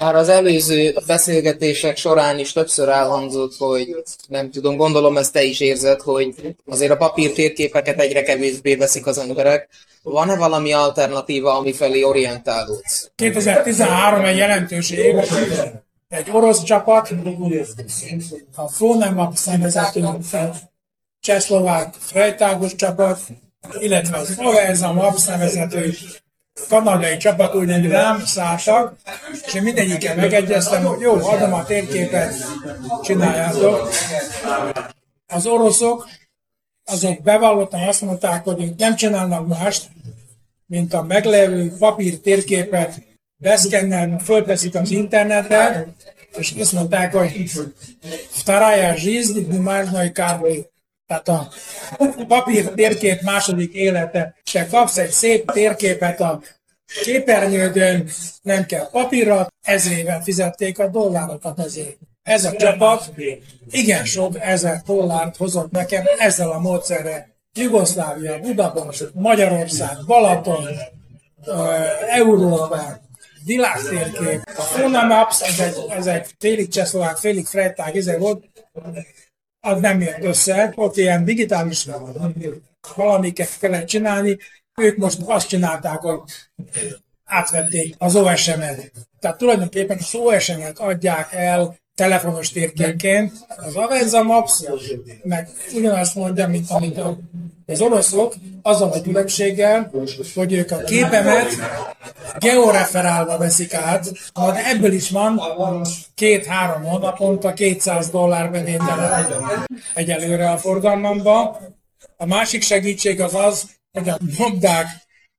Már 0.00 0.14
az 0.14 0.28
előző 0.28 0.94
beszélgetések 1.06 1.96
során 1.96 2.38
is 2.38 2.52
többször 2.52 2.88
elhangzott, 2.88 3.56
hogy 3.58 4.02
nem 4.28 4.50
tudom, 4.50 4.76
gondolom 4.76 5.16
ezt 5.16 5.32
te 5.32 5.42
is 5.42 5.60
érzed, 5.60 6.00
hogy 6.00 6.34
azért 6.66 6.92
a 6.92 6.96
papír 6.96 7.32
térképeket 7.32 8.00
egyre 8.00 8.22
kevésbé 8.22 8.74
veszik 8.74 9.06
az 9.06 9.18
emberek. 9.18 9.68
Van-e 10.02 10.36
valami 10.36 10.72
alternatíva, 10.72 11.58
ami 11.58 11.72
felé 11.72 12.02
orientálódsz? 12.02 13.10
2013 13.14 14.24
egy 14.24 14.36
jelentős 14.36 14.90
év, 14.90 15.16
egy 16.08 16.28
orosz 16.32 16.62
csapat, 16.62 17.14
a 18.54 18.68
Flónemap 18.68 19.36
szervezetű 19.36 20.00
csehszlovák 21.20 21.94
fejtágos 21.98 22.74
csapat, 22.74 23.20
illetve 23.78 24.16
az 24.16 24.34
Averza 24.38 24.92
Map 24.92 25.16
szervezetű 25.16 25.90
kanadai 26.69 27.17
csapat 27.17 27.55
úgy 27.55 27.87
rám 27.87 28.25
szálltak, 28.25 28.95
és 29.45 29.53
én 29.53 29.63
mindegyikkel 29.63 30.15
megegyeztem, 30.15 30.83
hogy 30.83 30.99
jó, 30.99 31.13
adom 31.13 31.53
a 31.53 31.63
térképet, 31.63 32.33
csináljátok. 33.03 33.89
Az 35.27 35.45
oroszok, 35.45 36.07
azok 36.85 37.21
bevallottan 37.21 37.87
azt 37.87 38.01
mondták, 38.01 38.43
hogy 38.43 38.73
nem 38.77 38.95
csinálnak 38.95 39.47
mást, 39.47 39.89
mint 40.65 40.93
a 40.93 41.03
meglevő 41.03 41.73
papír 41.79 42.19
térképet 42.19 43.01
beszkennel, 43.37 44.19
fölteszik 44.23 44.75
az 44.75 44.91
internetre, 44.91 45.87
és 46.37 46.53
azt 46.59 46.73
mondták, 46.73 47.13
hogy 47.13 47.51
Vtaraya 48.31 48.95
жизнь 48.95 49.47
бумажной 49.49 50.11
карты. 50.11 50.69
Tehát 51.10 51.28
a 51.28 51.48
papír 52.28 52.70
térkép 52.70 53.20
második 53.20 53.72
élete. 53.72 54.34
Te 54.52 54.66
kapsz 54.66 54.96
egy 54.96 55.10
szép 55.10 55.50
térképet 55.50 56.20
a 56.20 56.40
képernyődön, 57.02 58.08
nem 58.42 58.66
kell 58.66 58.90
papírra, 58.90 59.46
ezrével 59.62 60.22
fizették 60.22 60.78
a 60.78 60.88
dollárokat 60.88 61.58
azért. 61.58 61.96
Ez 62.22 62.44
a 62.44 62.52
csapat 62.56 63.10
igen 63.70 64.04
sok 64.04 64.34
ezer 64.40 64.82
dollárt 64.86 65.36
hozott 65.36 65.70
nekem 65.70 66.04
ezzel 66.18 66.50
a 66.50 66.58
módszerrel. 66.58 67.26
Jugoszlávia, 67.52 68.38
Budapest, 68.38 69.10
Magyarország, 69.14 69.96
Balaton, 70.06 70.68
Európa, 72.08 73.00
világtérkép. 73.44 74.42
A 74.56 74.62
Fona 74.62 75.02
Maps, 75.02 75.40
ez 75.40 75.58
egy, 75.58 75.76
ez 75.88 76.06
egy 76.06 76.26
félig 76.38 76.68
csehszlovák, 76.68 77.16
félig 77.16 77.46
frejtág, 77.46 77.96
ez 77.96 78.18
volt, 78.18 78.44
az 79.60 79.80
nem 79.80 80.00
jött 80.00 80.24
össze, 80.24 80.72
ott 80.74 80.96
ilyen 80.96 81.24
digitális 81.24 81.88
valamiket 82.96 83.58
kellett 83.58 83.86
csinálni, 83.86 84.38
ők 84.80 84.96
most 84.96 85.20
azt 85.24 85.48
csinálták, 85.48 85.98
hogy 85.98 86.20
átvették 87.24 87.94
az 87.98 88.16
OSM-et. 88.16 88.92
Tehát 89.18 89.38
tulajdonképpen 89.38 89.98
az 89.98 90.14
OSM-et 90.14 90.78
adják 90.78 91.32
el 91.32 91.79
telefonos 92.00 92.50
térképként, 92.50 93.32
az 93.56 93.76
Avenza 93.76 94.22
Maps, 94.22 94.52
meg 95.22 95.48
ugyanazt 95.74 96.14
mondja, 96.14 96.48
mint 96.48 96.70
amit 96.70 97.00
az 97.66 97.80
oroszok, 97.80 98.34
azon 98.62 98.90
a 98.90 99.00
különbséggel, 99.00 99.90
hogy 100.34 100.52
ők 100.52 100.70
a 100.70 100.76
képemet 100.76 101.48
georeferálva 102.38 103.38
veszik 103.38 103.74
át, 103.74 104.12
de 104.34 104.66
ebből 104.66 104.92
is 104.92 105.10
van 105.10 105.40
két-három 106.14 106.82
hónaponta 106.82 107.52
200 107.52 108.10
dollár 108.10 108.50
bevétele 108.50 109.26
egyelőre 109.94 110.50
a 110.50 110.58
forgalmamba. 110.58 111.60
A 112.16 112.26
másik 112.26 112.62
segítség 112.62 113.20
az 113.20 113.34
az, 113.34 113.68
hogy 113.92 114.08
a 114.08 114.18
nyomdák 114.38 114.86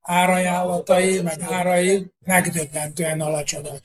árajánlatai, 0.01 1.21
meg 1.21 1.41
árai 1.49 2.11
megdöbbentően 2.25 3.21
alacsonyak. 3.21 3.81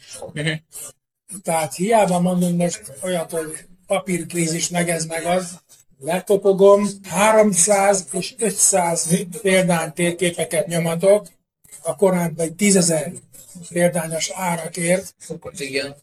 Tehát 1.42 1.74
hiába 1.74 2.20
mondunk 2.20 2.58
most 2.58 2.92
olyat, 3.02 3.30
hogy 3.30 3.56
papírkrízis 3.86 4.68
meg 4.68 4.88
ez 4.88 5.04
meg 5.04 5.24
az, 5.24 5.60
lekopogom, 5.98 6.88
300 7.08 8.06
és 8.12 8.34
500 8.38 9.08
példány 9.42 9.92
térképeket 9.92 10.66
nyomatok, 10.66 11.26
a 11.82 11.96
korábban 11.96 12.46
egy 12.46 12.54
10.000 12.58 13.12
példányos 13.68 14.30
árakért. 14.34 15.14
Igen. 15.56 15.94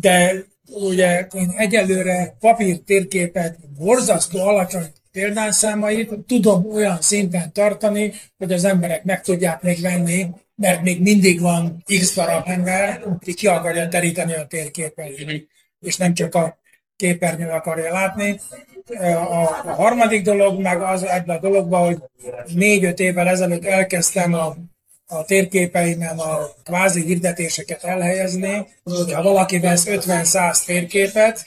De 0.00 0.44
ugye 0.70 1.26
én 1.34 1.52
egyelőre 1.56 2.36
papír 2.40 2.78
térképet 2.78 3.58
borzasztó 3.78 4.38
alacsony 4.38 4.92
példányszámait 5.12 6.14
tudom 6.26 6.70
olyan 6.70 7.00
szinten 7.00 7.52
tartani, 7.52 8.12
hogy 8.38 8.52
az 8.52 8.64
emberek 8.64 9.04
meg 9.04 9.22
tudják 9.22 9.62
még 9.62 9.80
venni, 9.80 10.26
mert 10.56 10.82
még 10.82 11.02
mindig 11.02 11.40
van 11.40 11.84
x 12.00 12.14
darab 12.14 12.48
ember, 12.48 13.02
aki 13.04 13.34
ki 13.34 13.46
akarja 13.46 13.88
teríteni 13.88 14.34
a 14.34 14.46
térképet, 14.46 15.10
és 15.80 15.96
nem 15.96 16.14
csak 16.14 16.34
a 16.34 16.58
képernyőn 16.96 17.50
akarja 17.50 17.92
látni. 17.92 18.40
A, 18.88 19.04
a 19.64 19.74
harmadik 19.74 20.22
dolog 20.22 20.60
meg 20.60 20.80
az 20.80 21.02
ebben 21.02 21.36
a 21.36 21.40
dologban, 21.40 21.84
hogy 21.84 22.02
négy-öt 22.54 22.98
évvel 22.98 23.28
ezelőtt 23.28 23.64
elkezdtem 23.64 24.34
a, 24.34 24.56
a 25.06 25.24
térképeimen 25.24 26.18
a 26.18 26.48
kvázi 26.64 27.02
hirdetéseket 27.02 27.84
elhelyezni. 27.84 28.66
Ha 29.12 29.22
valaki 29.22 29.58
vesz 29.58 29.84
50-100 29.88 30.64
térképet, 30.64 31.44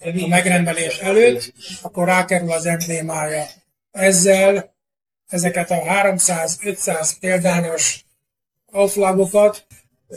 a 0.00 0.26
megrendelés 0.28 0.98
előtt, 0.98 1.52
akkor 1.82 2.06
rákerül 2.06 2.52
az 2.52 2.66
emblémája. 2.66 3.46
Ezzel 3.90 4.74
ezeket 5.26 5.70
a 5.70 5.74
300-500 5.74 7.10
példányos 7.20 8.04
auflagokat 8.72 9.66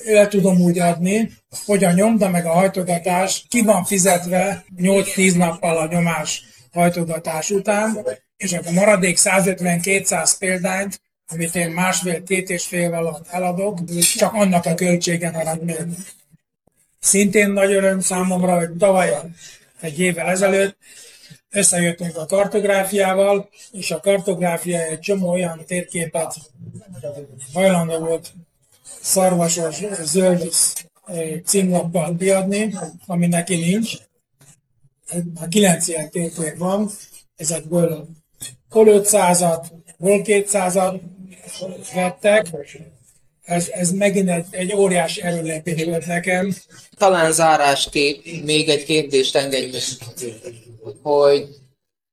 el 0.05 0.27
tudom 0.27 0.61
úgy 0.61 0.79
adni, 0.79 1.31
hogy 1.65 1.83
a 1.83 1.91
nyomda 1.91 2.29
meg 2.29 2.45
a 2.45 2.51
hajtogatás 2.51 3.45
ki 3.49 3.61
van 3.61 3.83
fizetve 3.83 4.65
8-10 4.77 5.37
nappal 5.37 5.77
a 5.77 5.87
nyomás 5.87 6.43
hajtogatás 6.71 7.49
után, 7.49 8.05
és 8.37 8.53
akkor 8.53 8.71
maradék 8.71 9.17
150-200 9.19 10.33
példányt, 10.39 11.01
amit 11.27 11.55
én 11.55 11.69
másfél-két 11.69 12.49
és 12.49 12.65
fél 12.65 12.93
alatt 12.93 13.27
eladok, 13.29 13.79
csak 14.17 14.33
annak 14.33 14.65
a 14.65 14.73
költsége 14.73 15.31
marad 15.31 15.63
még. 15.63 15.77
Szintén 16.99 17.49
nagy 17.49 17.73
öröm 17.73 17.99
számomra, 17.99 18.57
hogy 18.57 18.69
tavaly 18.77 19.13
egy 19.81 19.99
évvel 19.99 20.29
ezelőtt 20.29 20.77
összejöttünk 21.51 22.17
a 22.17 22.25
kartográfiával, 22.25 23.49
és 23.71 23.91
a 23.91 23.99
kartográfia 23.99 24.79
egy 24.79 24.99
csomó 24.99 25.29
olyan 25.29 25.65
térképet 25.65 26.35
hajlandó 27.53 27.97
volt 27.97 28.33
szarvasos, 29.01 29.83
zöld 30.01 30.51
címlappal 31.45 32.15
kiadni, 32.17 32.75
ami 33.05 33.27
neki 33.27 33.55
nincs. 33.55 33.93
A 35.35 35.47
kilenc 35.47 35.87
ilyen 35.87 36.09
térkép 36.09 36.57
van, 36.57 36.89
ezekből 37.35 38.07
hol 38.69 38.85
500-at, 38.89 39.65
hol 39.97 40.21
200-at 40.23 40.99
vettek. 41.93 42.47
Ez, 43.51 43.67
ez 43.71 43.91
megint 43.91 44.29
egy, 44.29 44.45
egy 44.51 44.73
óriási 44.75 45.21
erőlépés 45.21 45.83
volt 45.83 46.05
nekem. 46.05 46.55
Talán 46.97 47.31
zárásképp 47.31 48.25
még 48.45 48.69
egy 48.69 48.83
kérdést 48.83 49.35
engedj 49.35 49.77
hogy 51.01 51.47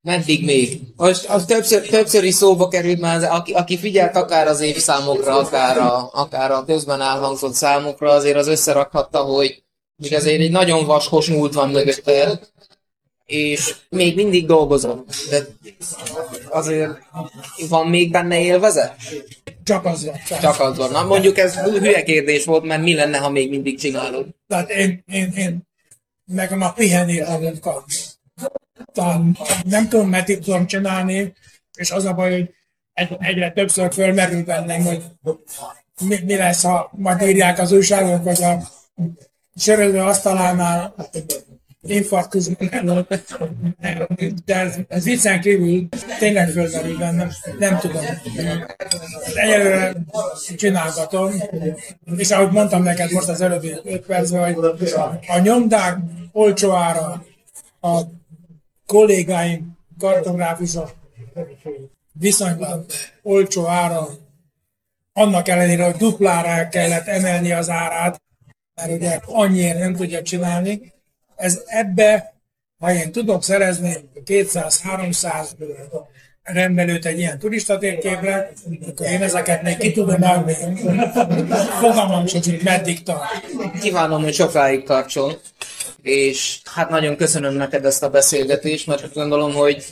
meddig 0.00 0.44
még? 0.44 0.80
Most 0.96 1.24
az 1.24 1.44
többször, 1.44 1.88
többször 1.88 2.24
is 2.24 2.34
szóba 2.34 2.68
került 2.68 3.00
már, 3.00 3.22
aki, 3.22 3.52
aki 3.52 3.78
figyelt 3.78 4.16
akár 4.16 4.46
az 4.46 4.60
évszámokra, 4.60 5.38
akár 5.38 5.78
a, 5.78 6.10
akár 6.12 6.50
a 6.50 6.64
közben 6.64 7.00
elhangzott 7.00 7.54
számokra, 7.54 8.10
azért 8.10 8.36
az 8.36 8.46
összerakhatta, 8.46 9.18
hogy 9.18 9.62
még 9.96 10.14
azért 10.14 10.40
egy 10.40 10.50
nagyon 10.50 10.86
vaskos 10.86 11.28
múlt 11.28 11.54
van 11.54 11.70
mögötte, 11.70 12.40
és 13.26 13.74
még 13.88 14.14
mindig 14.14 14.46
dolgozom. 14.46 15.04
De 15.30 15.46
azért 16.50 16.90
van 17.68 17.86
még 17.86 18.10
benne 18.10 18.40
élvezet? 18.40 18.94
Csak 19.68 19.84
az 19.84 20.04
van. 20.04 20.40
Csak 20.40 20.60
az 20.60 20.76
van. 20.76 20.90
Na 20.90 21.04
mondjuk 21.04 21.38
ez 21.38 21.58
hülye 21.58 22.02
kérdés 22.02 22.44
volt, 22.44 22.64
mert 22.64 22.82
mi 22.82 22.94
lenne, 22.94 23.18
ha 23.18 23.30
még 23.30 23.50
mindig 23.50 23.78
csinálod? 23.78 24.26
Tehát 24.46 24.70
én, 24.70 25.04
én, 25.06 25.32
én 25.36 25.68
nekem 26.24 26.60
a 26.60 26.72
pihenni 26.72 27.18
nem 27.18 27.58
kapsz. 27.60 28.18
Tehát 28.92 29.20
nem 29.64 29.88
tudom, 29.88 30.08
meddig 30.08 30.38
tudom 30.38 30.66
csinálni, 30.66 31.32
és 31.76 31.90
az 31.90 32.04
a 32.04 32.12
baj, 32.12 32.30
hogy 32.32 32.54
egy, 32.92 33.16
egyre 33.18 33.50
többször 33.50 33.92
fölmerül 33.92 34.44
bennem, 34.44 34.84
hogy 34.84 35.02
mi, 36.00 36.18
mi 36.24 36.36
lesz, 36.36 36.62
ha 36.62 36.90
majd 36.92 37.22
írják 37.22 37.58
az 37.58 37.72
újságok, 37.72 38.22
hogy 38.22 38.42
a 38.42 38.62
söröző 39.56 39.98
asztalánál 39.98 40.94
infarktus 41.82 42.46
de 44.44 44.54
ez, 44.54 44.76
ez 44.88 45.04
viccen 45.04 45.40
kívül 45.40 45.88
tényleg 46.18 46.48
fölmerül 46.48 46.98
bennem, 46.98 47.30
nem 47.58 47.78
tudom. 47.78 48.02
Egyelőre 49.34 49.92
csinálgatom, 50.56 51.32
és 52.16 52.30
ahogy 52.30 52.50
mondtam 52.50 52.82
neked 52.82 53.10
most 53.10 53.28
az 53.28 53.40
előbbi 53.40 53.74
5 53.84 54.06
percben, 54.06 54.54
hogy 54.54 54.94
a 55.26 55.38
nyomdák 55.38 55.98
olcsó 56.32 56.72
ára, 56.72 57.24
a 57.80 58.00
kollégáim, 58.86 59.76
kartográfusok 59.98 60.94
viszonylag 62.12 62.84
olcsó 63.22 63.66
ára, 63.66 64.08
annak 65.12 65.48
ellenére, 65.48 65.84
hogy 65.84 65.96
duplára 65.96 66.68
kellett 66.68 67.06
emelni 67.06 67.52
az 67.52 67.70
árát, 67.70 68.22
mert 68.74 68.92
ugye 68.92 69.20
annyiért 69.24 69.78
nem 69.78 69.94
tudja 69.94 70.22
csinálni. 70.22 70.92
Ez 71.38 71.62
ebbe, 71.66 72.34
ha 72.78 72.92
én 72.92 73.12
tudok 73.12 73.44
szerezni 73.44 73.96
200-300 74.24 75.46
rendelőt 76.42 77.06
egy 77.06 77.18
ilyen 77.18 77.38
turista 77.38 77.78
térképre, 77.78 78.52
akkor 78.88 79.06
én 79.06 79.22
ezeket 79.22 79.62
még 79.62 79.76
ki 79.76 79.92
tudom 79.92 80.22
adni. 80.22 80.54
Fogalmam 81.80 82.26
sincs, 82.26 82.44
hogy 82.44 82.60
meddig 82.64 83.02
tart. 83.02 83.46
Kívánom, 83.80 84.22
hogy 84.22 84.34
sokáig 84.34 84.84
tartson, 84.84 85.38
és 86.02 86.60
hát 86.64 86.90
nagyon 86.90 87.16
köszönöm 87.16 87.54
neked 87.54 87.84
ezt 87.84 88.02
a 88.02 88.10
beszélgetést, 88.10 88.86
mert 88.86 89.14
gondolom, 89.14 89.52
hogy 89.54 89.84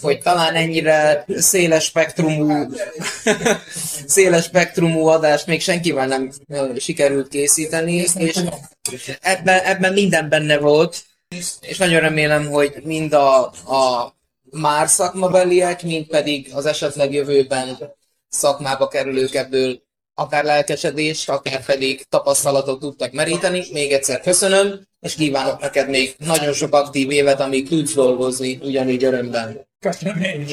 hogy 0.00 0.20
talán 0.20 0.54
ennyire 0.54 1.24
széles 1.36 1.84
spektrumú, 1.84 2.72
széles 4.06 4.44
spektrumú 4.44 5.06
adást 5.06 5.46
még 5.46 5.60
senkivel 5.60 6.06
nem 6.06 6.32
sikerült 6.78 7.28
készíteni, 7.28 8.04
és 8.14 8.40
ebben, 9.20 9.64
ebben 9.64 9.92
minden 9.92 10.28
benne 10.28 10.58
volt, 10.58 11.04
és 11.60 11.78
nagyon 11.78 12.00
remélem, 12.00 12.46
hogy 12.46 12.74
mind 12.84 13.12
a, 13.12 13.44
a 13.46 14.14
már 14.50 14.88
szakmabeliek, 14.88 15.82
mind 15.82 16.06
pedig 16.06 16.50
az 16.54 16.66
esetleg 16.66 17.12
jövőben 17.12 17.78
szakmába 18.28 18.88
kerülők 18.88 19.34
ebből 19.34 19.82
akár 20.22 20.44
lelkesedést, 20.44 21.28
akár 21.28 21.64
pedig 21.64 22.04
tapasztalatot 22.08 22.80
tudtak 22.80 23.12
meríteni. 23.12 23.64
Még 23.72 23.92
egyszer 23.92 24.20
köszönöm, 24.20 24.86
és 25.00 25.14
kívánok 25.14 25.60
neked 25.60 25.88
még 25.88 26.14
nagyon 26.18 26.52
sok 26.52 26.74
aktív 26.74 27.10
évet, 27.10 27.40
amíg 27.40 27.68
tudsz 27.68 27.94
dolgozni 27.94 28.58
ugyanígy 28.62 29.04
örömben. 29.04 29.66
Köszönöm 29.78 30.22
én. 30.22 30.46